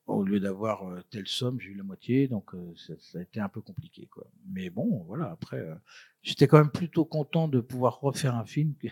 [0.07, 3.21] au lieu d'avoir euh, telle somme, j'ai eu la moitié, donc euh, ça, ça a
[3.21, 4.07] été un peu compliqué.
[4.07, 4.27] Quoi.
[4.47, 5.75] Mais bon, voilà, après, euh,
[6.21, 8.87] j'étais quand même plutôt content de pouvoir refaire un film que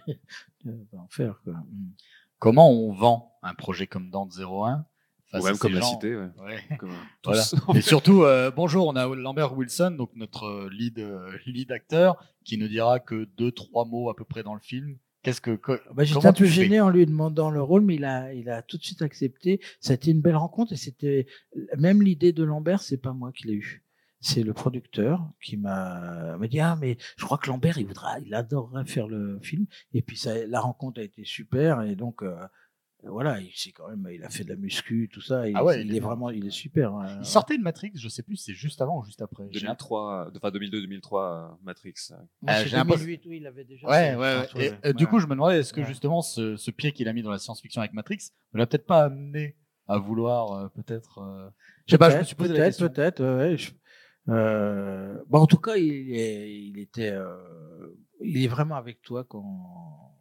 [0.92, 1.40] d'en faire.
[1.44, 1.54] Quoi.
[1.54, 1.92] Mm.
[2.40, 4.86] Comment on vend un projet comme Dante 01
[5.40, 6.28] Ou même comme la gens cité, ouais.
[6.46, 6.60] Ouais.
[6.80, 7.44] Comme, euh, Voilà.
[7.44, 7.76] tous.
[7.78, 12.18] Et surtout, euh, bonjour, on a Lambert Wilson, donc notre euh, lead, euh, lead acteur,
[12.44, 15.56] qui ne dira que deux, trois mots à peu près dans le film, Qu'est-ce que
[15.56, 18.50] co- Bah, J'étais un peu gêné en lui demandant le rôle, mais il a, il
[18.50, 19.62] a tout de suite accepté.
[19.80, 21.28] Ça a été une belle rencontre et c'était
[21.78, 23.86] même l'idée de Lambert, c'est pas moi qui l'ai eu.
[24.20, 28.20] C'est le producteur qui m'a m'a dit ah mais je crois que Lambert il voudra,
[28.20, 29.66] il adorerait faire le film.
[29.94, 32.36] Et puis ça, la rencontre a été super et donc euh,
[33.06, 35.48] voilà, il c'est quand même, il a fait de la muscu, tout ça.
[35.50, 36.94] Il, Ah ouais, il, il est est vraiment, il est super.
[36.94, 37.18] hein.
[37.20, 39.44] Il sortait de Matrix, je sais plus, si c'est juste avant ou juste après.
[39.52, 41.94] J'ai- 2003, enfin 2002-2003, Matrix.
[42.42, 43.88] Moi, Euh, c'est j'ai l'impression- 2008, oui, il avait déjà.
[43.88, 44.80] Ouais, fait, ouais, Et, ouais.
[44.86, 45.88] euh, du coup, je me demandais, est-ce que Ouais.
[45.88, 48.20] justement ce, ce pied qu'il a mis dans la science-fiction avec Matrix
[48.54, 49.56] ne l'a peut-être pas amené
[49.88, 51.18] à vouloir euh, peut-être.
[51.20, 51.50] euh,
[51.88, 53.72] Je sais pas, je me suis posé peut-être, peut-être, ouais, je-
[54.30, 57.36] euh, bon, en tout cas, il, est, il était, euh,
[58.22, 60.13] il est vraiment avec toi quand,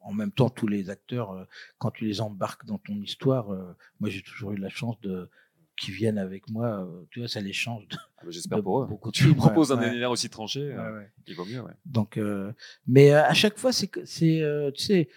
[0.00, 1.44] en même temps, tous les acteurs, euh,
[1.78, 5.28] quand tu les embarques dans ton histoire, euh, moi, j'ai toujours eu la chance de
[5.76, 6.84] qu'ils viennent avec moi.
[6.84, 7.84] euh, tu vois, ça les change.
[7.92, 8.86] Ah bah, J'espère pour eux.
[8.86, 9.88] beaucoup Tu me proposes ouais, un ouais.
[9.88, 11.62] univers aussi tranché, Ouais, il vaut mieux.
[11.86, 12.52] Donc, euh,
[12.86, 15.08] mais à chaque fois, c'est euh, tu sais,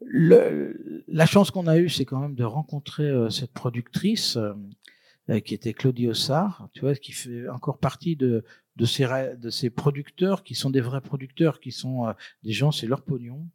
[0.00, 4.38] le, la chance qu'on a eue, c'est quand même de rencontrer euh, cette productrice
[5.44, 8.44] qui était Claudie Ossard, tu vois, qui fait encore partie de
[8.76, 12.86] de ces de ces producteurs qui sont des vrais producteurs, qui sont des gens, c'est
[12.86, 13.48] leur pognon.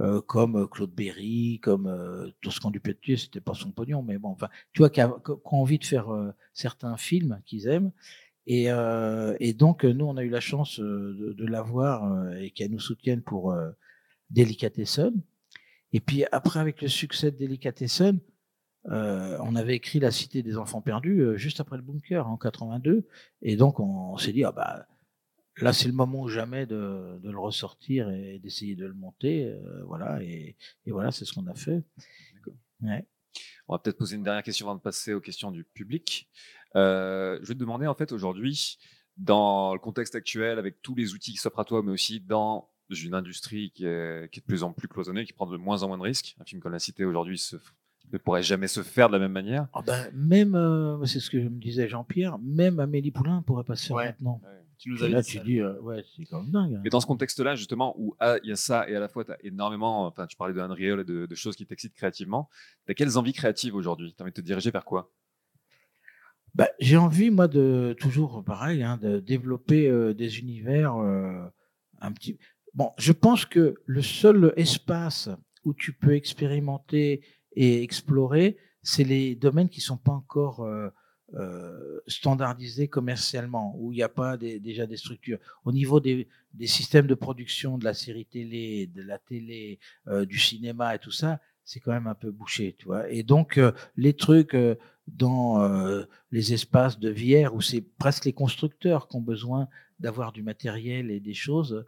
[0.00, 4.18] Euh, comme euh, Claude Berry, comme euh, Toscan du Pétier, c'était pas son pognon, mais
[4.18, 7.92] bon, enfin, tu vois, qui, ont envie de faire euh, certains films qu'ils aiment,
[8.46, 12.72] et, euh, et donc, nous, on a eu la chance de, de l'avoir et qu'elle
[12.72, 13.56] nous soutienne pour
[14.28, 15.14] Delicatessen.
[15.94, 18.20] Et puis après, avec le succès de Delicatessen,
[18.84, 23.06] on avait écrit La Cité des Enfants Perdus juste après le bunker en 82.
[23.40, 24.88] Et donc, on, on s'est dit, ah bah,
[25.60, 29.46] là, c'est le moment ou jamais de, de le ressortir et d'essayer de le monter.
[29.46, 30.22] euh, voilà.
[30.22, 31.82] Et, et voilà, c'est ce qu'on a fait.
[32.82, 33.06] Ouais.
[33.68, 36.28] On va peut-être poser une dernière question avant de passer aux questions du public.
[36.76, 38.78] Euh, je vais te demander, en fait, aujourd'hui,
[39.16, 42.68] dans le contexte actuel, avec tous les outils qui s'offrent à toi, mais aussi dans
[42.90, 45.82] une industrie qui est, qui est de plus en plus cloisonnée, qui prend de moins
[45.82, 47.56] en moins de risques, un film comme La Cité aujourd'hui se-
[48.12, 49.66] ne pourrait jamais se faire de la même manière.
[49.72, 53.64] Ah ben, même, euh, c'est ce que me disait Jean-Pierre, même Amélie Poulain ne pourrait
[53.64, 54.06] pas se faire Ouais.
[54.08, 54.40] maintenant.
[54.78, 55.44] Tu nous Et avais là, dit tu ça.
[55.44, 56.74] dis, euh, ouais, c'est quand même dingue.
[56.74, 56.80] hein.
[56.84, 59.24] Mais dans ce contexte-là, justement, où ah, il y a ça et à la fois
[59.24, 62.48] tu as énormément, enfin, tu parlais de Unreal et de, de choses qui t'excitent créativement,
[62.86, 64.14] tu as quelles envies créatives aujourd'hui?
[64.16, 65.10] Tu as envie de te diriger vers quoi?
[66.54, 71.44] Bah, j'ai envie, moi, de toujours pareil, hein, de développer euh, des univers euh,
[72.00, 72.38] un petit.
[72.74, 75.28] Bon, je pense que le seul espace
[75.64, 77.24] où tu peux expérimenter
[77.56, 80.64] et explorer, c'est les domaines qui sont pas encore
[81.36, 85.38] euh, standardisés commercialement, où il n'y a pas déjà des structures.
[85.64, 86.28] Au niveau des,
[86.64, 91.10] systèmes de production de la série télé, de la télé, euh, du cinéma et tout
[91.10, 93.10] ça, c'est quand même un peu bouché, tu vois.
[93.10, 94.56] Et donc, euh, les trucs
[95.08, 95.58] dans
[96.30, 99.68] les espaces de VR où c'est presque les constructeurs qui ont besoin
[99.98, 101.84] d'avoir du matériel et des choses,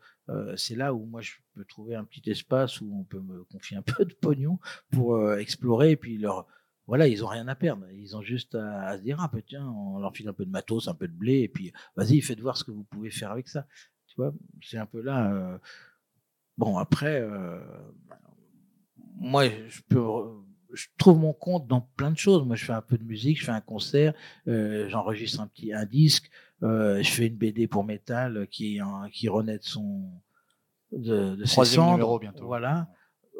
[0.56, 3.76] c'est là où moi je peux trouver un petit espace où on peut me confier
[3.78, 4.58] un peu de pognon
[4.90, 6.46] pour explorer et puis leur
[6.86, 7.86] voilà, ils ont rien à perdre.
[7.92, 10.44] Ils ont juste à, à se dire ah bah, tiens, on leur file un peu
[10.44, 13.10] de matos, un peu de blé et puis vas-y, faites voir ce que vous pouvez
[13.10, 13.66] faire avec ça.
[14.06, 14.32] Tu vois,
[14.62, 15.32] c'est un peu là.
[15.32, 15.58] euh,
[16.58, 17.60] Bon après, euh,
[19.18, 20.00] moi je peux
[20.72, 22.44] je trouve mon compte dans plein de choses.
[22.44, 24.12] Moi, je fais un peu de musique, je fais un concert,
[24.46, 26.30] euh, j'enregistre un petit un disque,
[26.60, 30.10] je fais une BD pour Metal euh, qui en- qui renaît de son
[30.92, 31.92] de, de ses cendres.
[31.92, 32.46] numéro bientôt.
[32.46, 32.90] Voilà.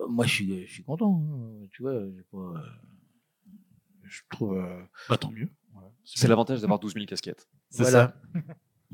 [0.09, 1.21] Moi, je suis je suis content.
[1.31, 1.67] hein.
[1.73, 2.55] Tu vois, j'ai pas,
[4.09, 4.57] je trouve.
[4.59, 5.49] euh, Bah, tant mieux.
[5.73, 5.89] Voilà.
[6.05, 7.49] C'est l'avantage d'avoir 12 000 casquettes.
[7.71, 8.17] C'est voilà.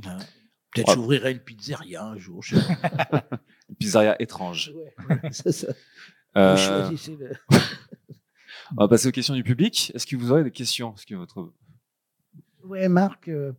[0.03, 0.19] Hein.
[0.75, 0.95] Peut-être Ouais.
[0.95, 2.43] j'ouvrirai une pizzeria un jour.
[2.43, 2.57] je.
[3.69, 4.73] Une pizzeria étrange.
[5.09, 5.69] Ouais, c'est ça.
[6.37, 7.33] Euh, Vous choisissez le-
[8.77, 9.93] on va passer aux questions du public.
[9.95, 10.95] Est-ce que vous aurez des questions?
[10.95, 11.53] Est-ce que votre
[12.65, 13.29] Ouais, Marc.
[13.29, 13.53] euh,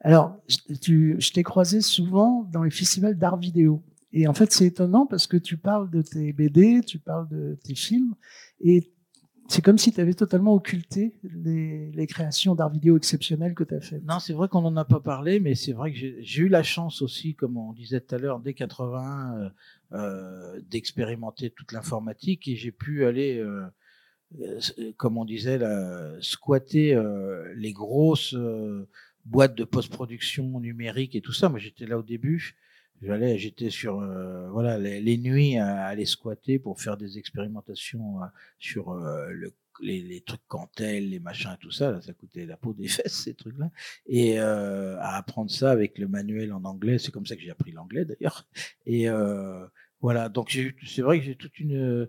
[0.00, 3.82] alors, je- tu, je t'ai croisé souvent dans les festivals d'art vidéo.
[4.12, 7.58] Et en fait, c'est étonnant parce que tu parles de tes BD, tu parles de
[7.64, 8.14] tes films,
[8.60, 8.92] et
[9.48, 13.80] c'est comme si tu avais totalement occulté les, créations d'art vidéo exceptionnelles que tu as
[13.80, 14.04] faites.
[14.04, 16.62] Non, c'est vrai qu'on n'en a pas parlé, mais c'est vrai que j'ai eu la
[16.62, 19.48] chance aussi, comme on disait tout à l'heure, dès 81, euh,
[19.92, 24.60] euh, d'expérimenter toute l'informatique et j'ai pu aller, euh,
[24.98, 25.58] comme on disait,
[26.20, 27.02] squatter
[27.56, 28.36] les grosses
[29.24, 31.48] boîtes de post-production numérique et tout ça.
[31.48, 32.54] Moi, j'étais là au début.
[33.00, 38.20] J'allais, j'étais sur euh, voilà les, les nuits à, aller squatter pour faire des expérimentations
[38.22, 38.26] euh,
[38.58, 41.92] sur euh, le, les, les trucs Cantel, les machins, tout ça.
[41.92, 43.70] Là, ça coûtait la peau des fesses ces trucs-là.
[44.06, 47.50] Et euh, à apprendre ça avec le manuel en anglais, c'est comme ça que j'ai
[47.50, 48.46] appris l'anglais d'ailleurs.
[48.84, 49.64] Et euh,
[50.00, 50.50] voilà, donc
[50.84, 52.08] c'est vrai que j'ai toute une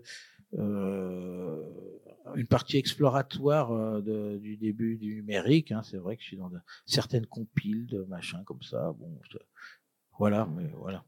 [2.36, 5.72] une partie exploratoire de- du début du numérique.
[5.72, 5.82] Hein.
[5.84, 8.92] C'est vrai que je suis dans de- certaines compiles de machins comme ça.
[8.98, 9.18] Bon,
[10.20, 11.02] voilà, mais voilà.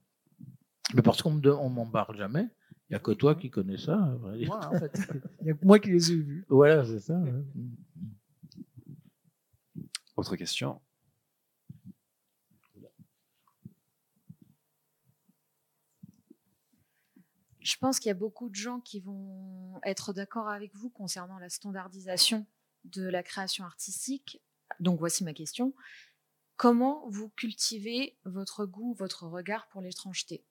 [0.95, 2.49] Mais parce qu'on on m'en parle jamais.
[2.89, 4.19] Il n'y a que toi qui connais ça.
[4.35, 4.49] dire.
[4.49, 4.95] Moi, en fait.
[5.43, 6.47] Il y a que moi qui les ai vus.
[6.49, 7.19] Voilà, c'est ça.
[7.19, 7.31] ouais.
[10.17, 10.81] Autre question
[17.61, 21.39] Je pense qu'il y a beaucoup de gens qui vont être d'accord avec vous concernant
[21.39, 22.47] la standardisation
[22.85, 24.43] de la création artistique.
[24.81, 25.75] Donc voici ma question.
[26.57, 30.45] Comment vous cultivez votre goût, votre regard pour l'étrangeté?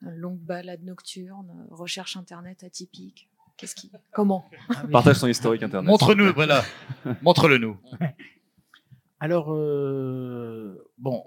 [0.00, 3.28] Longue balade nocturne, recherche internet atypique.
[3.56, 4.48] Qu'est-ce qui Comment?
[4.92, 5.88] Partage son historique internet.
[5.90, 6.62] Montre-nous, voilà.
[7.22, 7.78] Montre-le nous.
[9.20, 11.26] Alors, euh, bon,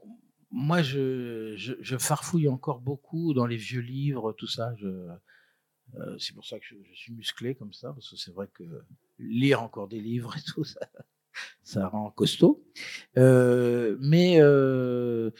[0.49, 4.73] moi, je, je, je farfouille encore beaucoup dans les vieux livres, tout ça.
[4.77, 8.31] Je, euh, c'est pour ça que je, je suis musclé comme ça, parce que c'est
[8.31, 8.63] vrai que
[9.19, 10.79] lire encore des livres et tout, ça,
[11.63, 12.63] ça rend costaud.
[13.17, 15.31] Euh, mais euh,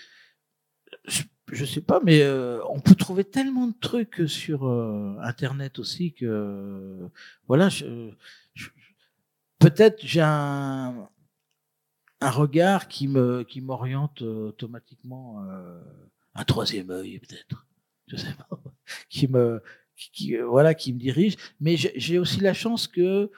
[1.52, 6.14] je, sais pas, mais euh, on peut trouver tellement de trucs sur euh, Internet aussi
[6.14, 7.10] que,
[7.48, 7.70] voilà,
[9.60, 11.08] peut-être j'ai un
[12.22, 15.46] regard qui me qui m'oriente automatiquement
[16.36, 17.68] un troisième œil peut-être.
[18.08, 18.50] Je sais pas.
[19.10, 19.62] Qui me
[19.96, 21.36] qui, voilà qui me dirige.
[21.62, 23.32] Mais j'ai aussi la chance que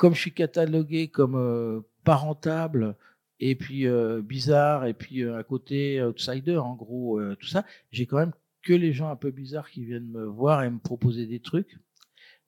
[0.00, 2.96] comme je suis catalogué comme euh, pas rentable
[3.38, 7.66] et puis euh, bizarre et puis euh, à côté outsider en gros euh, tout ça
[7.90, 8.32] j'ai quand même
[8.62, 11.78] que les gens un peu bizarres qui viennent me voir et me proposer des trucs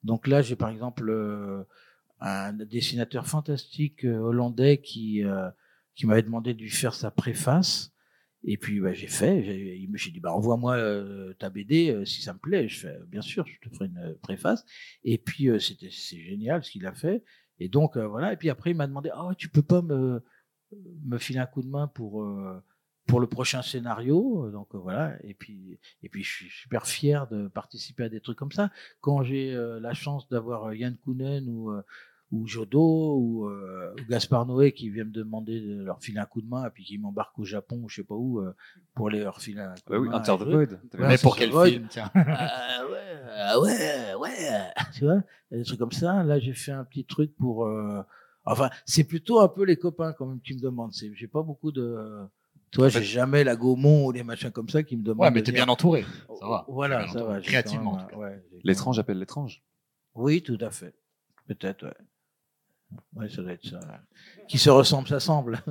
[0.03, 1.13] donc là j'ai par exemple
[2.19, 5.21] un dessinateur fantastique hollandais qui,
[5.93, 7.91] qui m'avait demandé de lui faire sa préface.
[8.45, 10.77] Et puis bah, j'ai fait, j'ai dit bah, envoie-moi
[11.39, 12.67] ta BD si ça me plaît.
[12.67, 14.65] Je fais bien sûr, je te ferai une préface.
[15.03, 17.23] Et puis c'était c'est génial ce qu'il a fait.
[17.63, 18.33] Et donc euh, voilà.
[18.33, 20.21] Et puis après il m'a demandé oh tu peux pas me
[21.17, 22.61] filer un coup de main pour euh,
[23.07, 24.51] le prochain scénario?
[24.51, 25.15] Donc euh, voilà.
[25.23, 28.69] Et puis et puis je suis super fier de participer à des trucs comme ça.
[28.99, 31.71] Quand j'ai la chance d'avoir Yann Kounen ou
[32.33, 36.25] ou Jodo ou, euh, ou Gaspard Noé qui vient me demander de leur filer un
[36.25, 38.53] coup de main et puis qui m'embarque au Japon ou je sais pas où euh,
[38.95, 40.17] pour les leur filer un coup Bah de oui, main.
[40.17, 40.43] Enter the.
[40.49, 40.55] Void.
[40.71, 41.39] Ouais, Mais c'est pour ça.
[41.39, 45.21] quel film, tiens Ah ouais, ah ouais, ouais, tu vois,
[45.51, 46.23] il y a des trucs comme ça.
[46.23, 47.65] Là, j'ai fait un petit truc pour.
[47.67, 48.01] euh,
[48.45, 50.91] Enfin, c'est plutôt un peu les copains quand même qui me demandent.
[50.93, 52.25] C'est, j'ai pas beaucoup de.
[52.71, 55.25] Toi, fait- j'ai jamais la Gaumont ou les machins comme ça qui me demandent.
[55.27, 56.03] Ouais, mais de t'es bien entouré.
[56.39, 56.65] Ça va.
[56.67, 57.35] Voilà, T'es bien ça entouré.
[57.35, 57.41] va.
[57.41, 59.61] Créativement, ouais, L'étrange appelle l'étrange.
[60.15, 60.93] Oui, tout à fait.
[61.47, 61.93] Peut-être, ouais.
[63.13, 63.79] Ouais, ça doit être ça.
[64.47, 65.63] Qui se ressemble, s'assemble.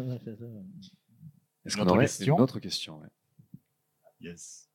[1.65, 3.09] Est-ce qu'on aurait question une autre question ouais.
[4.21, 4.69] Yes.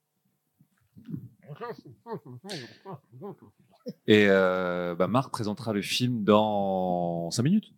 [4.05, 7.73] Et euh, bah, Marc présentera le film dans 5 minutes.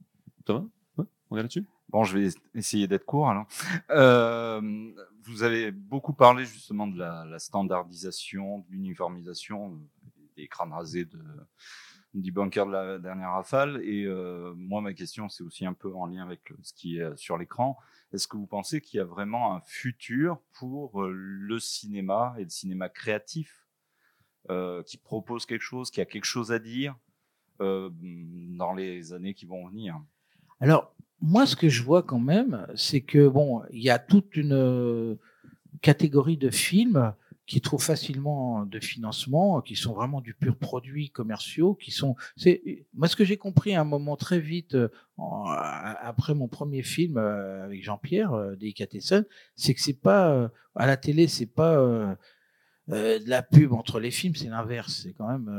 [0.46, 0.66] Thomas?
[0.98, 1.66] Ouais, On est là-dessus?
[1.90, 3.48] Bon, je vais essayer d'être court alors.
[3.90, 4.92] Euh,
[5.24, 11.06] vous avez beaucoup parlé justement de la, la standardisation, de l'uniformisation, euh, des crânes rasés
[11.06, 11.20] de,
[12.14, 13.82] du bunker de la dernière rafale.
[13.84, 17.18] Et euh, moi, ma question, c'est aussi un peu en lien avec ce qui est
[17.18, 17.78] sur l'écran.
[18.12, 22.44] Est-ce que vous pensez qu'il y a vraiment un futur pour euh, le cinéma et
[22.44, 23.68] le cinéma créatif
[24.50, 26.96] euh, qui propose quelque chose, qui a quelque chose à dire
[27.62, 30.02] euh, dans les années qui vont venir?
[30.60, 34.36] Alors, moi, ce que je vois quand même, c'est que bon, il y a toute
[34.36, 35.16] une euh,
[35.82, 37.14] catégorie de films
[37.50, 42.16] qui trouvent facilement de financement, qui sont vraiment du pur produit commerciaux, qui sont.
[42.38, 44.88] C'est moi ce que j'ai compris à un moment très vite euh,
[45.18, 49.26] après mon premier film euh, avec Jean-Pierre euh, Delicatessen,
[49.56, 51.76] c'est que c'est pas à la télé, c'est pas
[52.88, 55.52] de la pub entre les films, c'est l'inverse, c'est quand même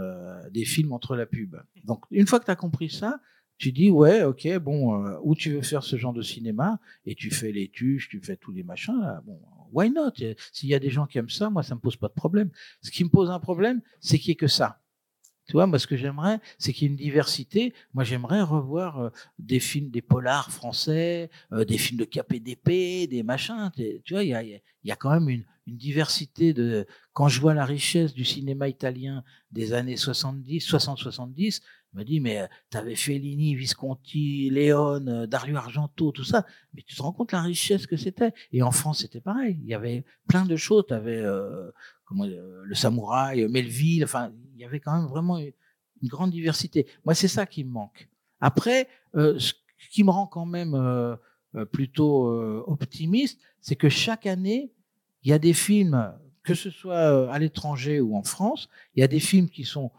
[0.52, 1.56] des films entre la pub.
[1.84, 3.18] Donc une fois que tu as compris ça,
[3.58, 7.30] tu dis ouais ok bon où tu veux faire ce genre de cinéma et tu
[7.30, 9.38] fais les tuches tu fais tous les machins là, bon
[9.72, 10.12] why not?
[10.52, 12.50] S'il y a des gens qui aiment ça moi ça me pose pas de problème.
[12.82, 14.80] Ce qui me pose un problème c'est qu'il y ait que ça.
[15.46, 17.74] Tu vois moi ce que j'aimerais c'est qu'il y ait une diversité.
[17.94, 23.22] Moi j'aimerais revoir euh, des films des polars français euh, des films de KPDP des
[23.22, 23.70] machins.
[23.74, 27.64] Tu vois il y a quand même une, une diversité de quand je vois la
[27.64, 31.60] richesse du cinéma italien des années 70 60-70
[31.92, 36.46] je me dis, mais tu avais Fellini, Visconti, Léon, Dario Argento, tout ça.
[36.72, 38.32] Mais tu te rends compte la richesse que c'était?
[38.52, 39.58] Et en France, c'était pareil.
[39.62, 40.84] Il y avait plein de choses.
[40.86, 41.22] Tu avais
[42.04, 44.04] comment, le samouraï, Melville.
[44.04, 45.52] Enfin, il y avait quand même vraiment une,
[46.04, 46.86] grande diversité.
[47.04, 48.08] Moi, c'est ça qui me manque.
[48.40, 49.52] Après, ce
[49.90, 51.18] qui me rend quand même
[51.72, 52.28] plutôt
[52.68, 54.70] optimiste, c'est que chaque année,
[55.24, 56.14] il y a des films,
[56.44, 59.90] que ce soit à l'étranger ou en France, il y a des films qui sont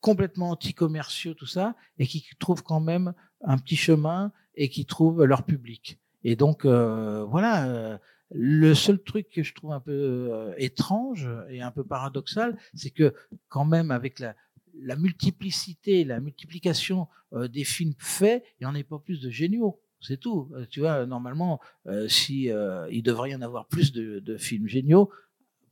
[0.00, 5.24] complètement anti-commerciaux, tout ça, et qui trouvent quand même un petit chemin et qui trouvent
[5.24, 5.98] leur public.
[6.24, 7.98] Et donc, euh, voilà, euh,
[8.32, 12.90] Le seul truc que je trouve un peu euh, étrange et un peu paradoxal, c'est
[12.90, 13.12] que
[13.48, 18.98] quand même avec la, multiplicité, la multiplication des films faits, il n'y en a pas
[18.98, 19.80] plus de géniaux.
[20.00, 20.50] C'est tout.
[20.70, 21.60] Tu vois, normalement,
[22.06, 22.50] si
[22.90, 25.10] il devrait y en avoir plus de, de films géniaux,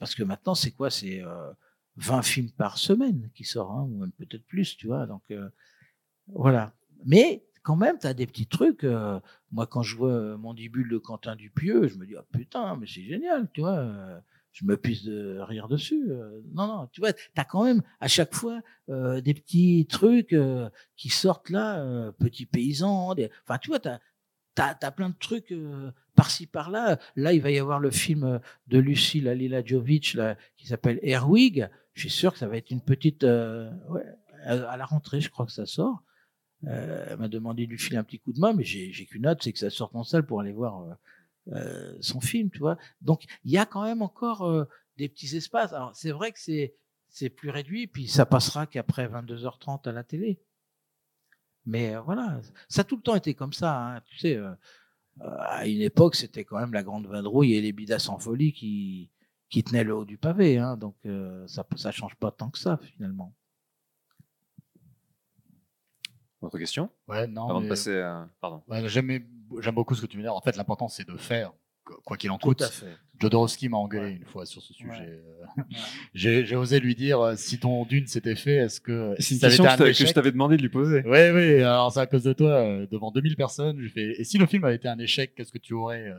[0.00, 0.90] parce que maintenant, c'est quoi?
[0.90, 1.22] C'est
[1.99, 5.07] 20 films par semaine qui sortent, hein, ou même peut-être plus, tu vois.
[5.07, 5.49] Donc euh,
[6.28, 6.72] voilà.
[7.05, 8.84] Mais quand même, tu as des petits trucs.
[8.84, 9.20] euh,
[9.51, 13.03] moi, quand je vois Mandibule de Quentin Dupieux, je me dis, ah putain, mais c'est
[13.03, 13.78] génial, tu vois.
[13.78, 14.18] euh,
[14.53, 16.09] Je me pisse de rire dessus.
[16.55, 20.34] Non, non, tu vois, tu as quand même à chaque fois des petits trucs
[20.96, 23.14] qui sortent là, petits paysans.
[23.44, 25.55] Enfin, tu vois, tu as, plein de trucs
[26.16, 26.99] par-ci, par-là.
[27.14, 31.68] Là, il va y avoir le film de Lucille Aliladjovic là, qui s'appelle Erwig.
[31.99, 33.24] Je suis sûr que ça va être une petite...
[33.24, 33.72] euh,
[34.44, 36.05] à la rentrée, je crois que ça sort.
[36.64, 39.26] Euh, elle m'a demandé de lui filer un petit coup de main, mais j'ai qu'une
[39.26, 40.96] hâte, c'est que ça sorte en salle pour aller voir
[41.49, 42.78] euh, son film, tu vois.
[43.01, 45.72] Donc, il y a quand même encore des petits espaces.
[45.72, 46.76] Alors, c'est vrai que c'est
[47.09, 50.40] c'est plus réduit, puis ça passera qu'après 22h30 à la télé.
[51.66, 53.96] Mais voilà, ça a tout le temps été comme ça.
[53.96, 54.01] hein.
[54.07, 54.38] Tu sais,
[55.20, 59.11] à une époque, c'était quand même la grande vadrouille et les bidas en folie qui,
[59.51, 60.59] qui tenaient le haut du pavé.
[60.59, 60.76] Hein.
[60.76, 63.34] Donc, euh, ça ça change pas tant que ça, finalement.
[66.40, 66.88] Autre question?
[67.09, 67.49] Ouais, non.
[67.49, 68.28] Avant de passer à.
[68.40, 68.62] Pardon.
[68.68, 69.20] Ouais, J'aime
[69.61, 70.34] j'aime beaucoup ce que tu veux dire.
[70.34, 71.53] En fait, l'important, c'est de faire,
[72.05, 72.62] quoi qu'il en Tout coûte.
[72.62, 72.96] à fait.
[73.20, 74.12] Jodorowsky m'a engueulé Ouais.
[74.12, 74.90] une fois sur ce sujet.
[74.90, 75.22] Ouais.
[75.59, 75.62] Euh,
[76.14, 79.34] J'ai j'ai osé lui dire euh, si ton dune s'était fait, est-ce que C'est si
[79.34, 81.03] une question que un je je t'avais demandé de lui poser.
[81.05, 84.38] Oui, oui, alors c'est à cause de toi, devant 2000 personnes, j'ai fait, et si
[84.38, 86.18] le film avait été un échec, qu'est-ce que tu aurais, euh,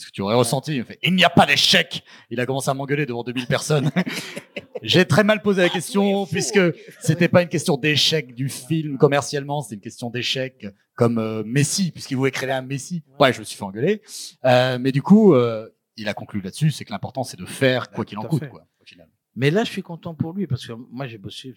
[0.00, 0.76] qu'est-ce que tu aurais ressenti?
[0.76, 2.02] Il fait, il n'y a pas d'échec!
[2.30, 3.90] Il a commencé à m'engueuler devant 2000 personnes.
[4.82, 6.60] j'ai très mal posé la question, puisque
[7.00, 11.92] c'était pas une question d'échec du film commercialement, c'était une question d'échec comme euh, Messi,
[11.92, 13.02] puisqu'il voulait créer un Messi.
[13.18, 14.02] Ouais, je me suis fait engueuler.
[14.44, 17.90] Euh, mais du coup, euh, il a conclu là-dessus, c'est que l'important, c'est de faire
[17.90, 19.08] quoi qu'il en coûte, quoi, au final.
[19.36, 21.54] Mais là, je suis content pour lui parce que moi, j'ai bossé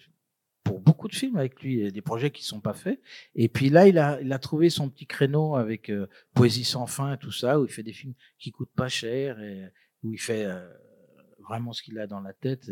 [0.84, 3.00] beaucoup de films avec lui, des projets qui sont pas faits.
[3.34, 7.32] Et puis là, il a, trouvé son petit créneau avec euh, Poésie sans fin tout
[7.32, 9.72] ça, où il fait des films qui coûtent pas cher et
[10.02, 10.68] où il fait euh,
[11.40, 12.70] vraiment ce qu'il a dans la tête.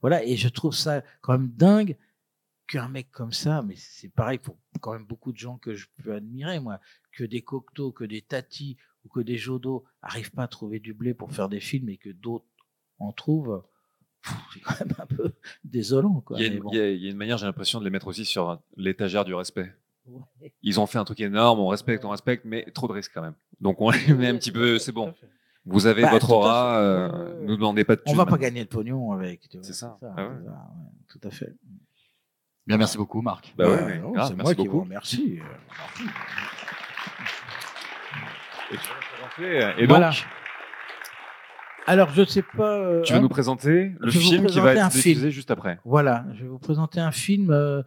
[0.00, 0.24] Voilà.
[0.24, 1.96] Et je trouve ça quand même dingue
[2.66, 5.86] qu'un mec comme ça, mais c'est pareil pour quand même beaucoup de gens que je
[6.02, 6.80] peux admirer, moi,
[7.12, 10.92] que des Cocteau, que des Tati ou que des Jodo arrivent pas à trouver du
[10.92, 12.46] blé pour faire des films et que d'autres
[12.98, 13.62] en trouvent.
[14.54, 15.32] C'est quand même un peu
[15.64, 16.36] désolant, quoi.
[16.38, 16.70] Il y, a une, bon.
[16.72, 18.60] il y a- il y a une manière, j'ai l'impression, de les mettre aussi sur
[18.76, 19.72] l'étagère du respect.
[20.06, 20.52] Ouais.
[20.62, 23.22] Ils ont fait un truc énorme, on respecte, on respecte, mais trop de risques quand
[23.22, 23.34] même.
[23.60, 25.12] Donc on les met un petit peu, c'est bon.
[25.64, 28.62] Vous avez Bah, votre aura, euh, nous demandez pas de On thunes va pas gagner
[28.64, 29.48] de pognon avec.
[29.62, 29.96] C'est ça.
[30.00, 30.34] c'est Ah ouais.
[30.44, 31.52] ça, ouais, tout à fait.
[32.68, 33.52] Bien, merci beaucoup, Marc.
[33.56, 34.78] Bah ouais, Ouais, ouais, non, grave, c'est merci moi qui beaucoup.
[34.78, 35.40] vous remercie.
[38.72, 40.10] Et, tu vas nous présenter- et donc, Voilà.
[41.86, 42.78] Alors, je sais pas.
[42.78, 45.30] euh, tu vas hein, nous présenter le film qui va être diffusé film.
[45.30, 45.78] juste après.
[45.84, 47.82] Voilà, je vais vous présenter un film euh,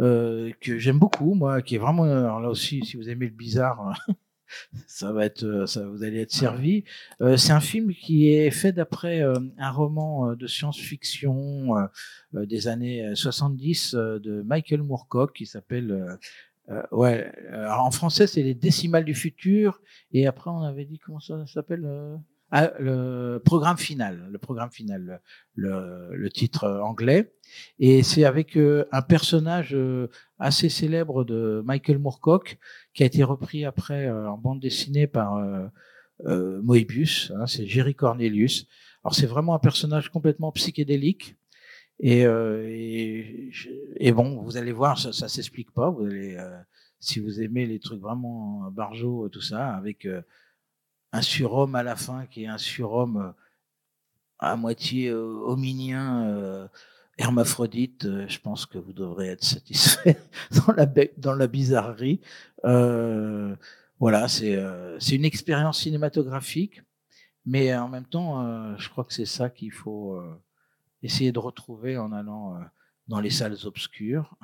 [0.00, 2.02] euh, que j'aime beaucoup, moi, qui est vraiment.
[2.04, 3.96] Alors là aussi, si vous aimez le bizarre,
[4.88, 6.84] ça va être, ça, vous allez être servi.
[7.36, 11.74] C'est un film qui est fait d'après un roman de science-fiction
[12.32, 16.18] des années euh, 70 euh, de Michael Moorcock qui s'appelle.
[16.70, 19.80] euh, ouais, alors en français c'est les décimales du futur
[20.12, 22.16] et après on avait dit comment ça s'appelle euh,
[22.78, 25.20] le programme final, le programme final,
[25.54, 27.32] le, le, titre anglais.
[27.78, 32.58] Et c'est avec euh, un personnage euh, assez célèbre de Michael Moorcock
[32.92, 35.40] qui a été repris après euh, en bande dessinée par
[36.24, 37.32] Moebius.
[37.36, 38.66] hein, c'est Jerry Cornelius.
[39.02, 41.36] Alors c'est vraiment un personnage complètement psychédélique.
[42.00, 43.50] Et, et,
[43.96, 45.90] et bon, vous allez voir, ça, ça s'explique pas.
[45.90, 46.36] Vous allez,
[46.98, 50.08] si vous aimez les trucs vraiment barjots, tout ça, avec
[51.14, 53.32] un surhomme à la fin qui est un surhomme euh,
[54.40, 56.66] à moitié euh, hominien, euh,
[57.18, 60.18] hermaphrodite, je pense que vous devrez être satisfait
[60.66, 60.86] dans la,
[61.16, 62.20] dans la bizarrerie.
[64.00, 66.82] Voilà, c'est une expérience cinématographique,
[67.46, 70.20] mais en même temps, je crois que c'est ça qu'il faut
[71.04, 72.58] essayer de retrouver en allant
[73.06, 74.36] dans les salles obscures.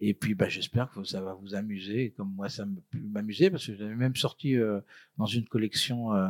[0.00, 3.50] Et puis, bah, j'espère que ça va vous amuser, comme moi, ça m'a pu m'amuser,
[3.50, 4.80] parce que j'avais même sorti euh,
[5.16, 6.28] dans une collection euh,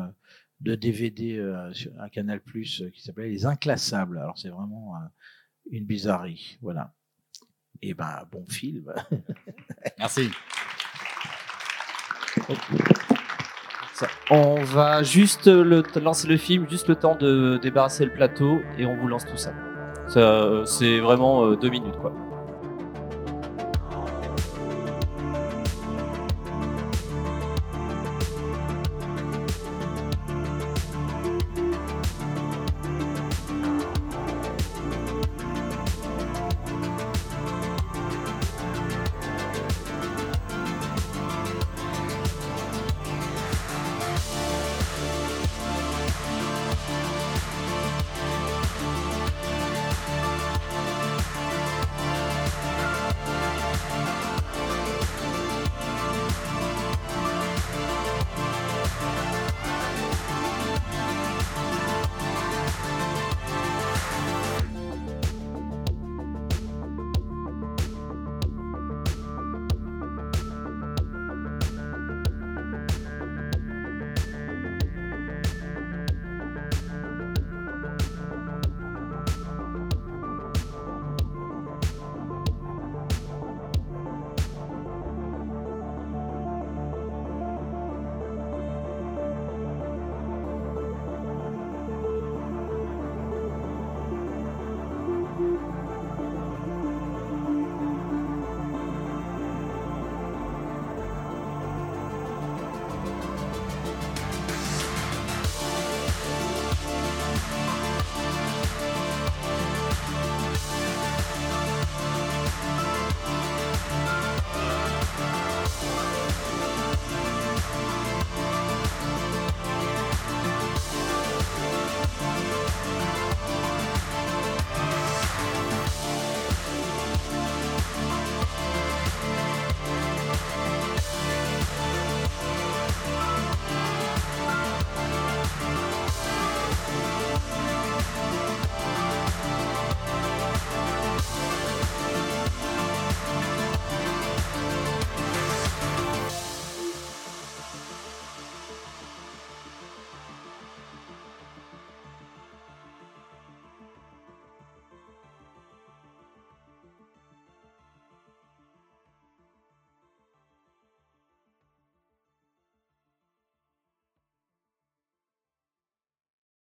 [0.61, 4.19] de DVD euh, sur un Canal Plus qui s'appelait Les Inclassables.
[4.19, 5.07] Alors, c'est vraiment euh,
[5.71, 6.59] une bizarrerie.
[6.63, 6.95] Voilà.
[7.83, 8.93] Et ben, bon film.
[9.99, 10.31] Merci.
[13.93, 14.09] Ça.
[14.31, 18.85] On va juste le, lancer le film, juste le temps de débarrasser le plateau et
[18.85, 19.55] on vous lance tout ça.
[20.07, 22.13] Ça, euh, C'est vraiment euh, deux minutes quoi.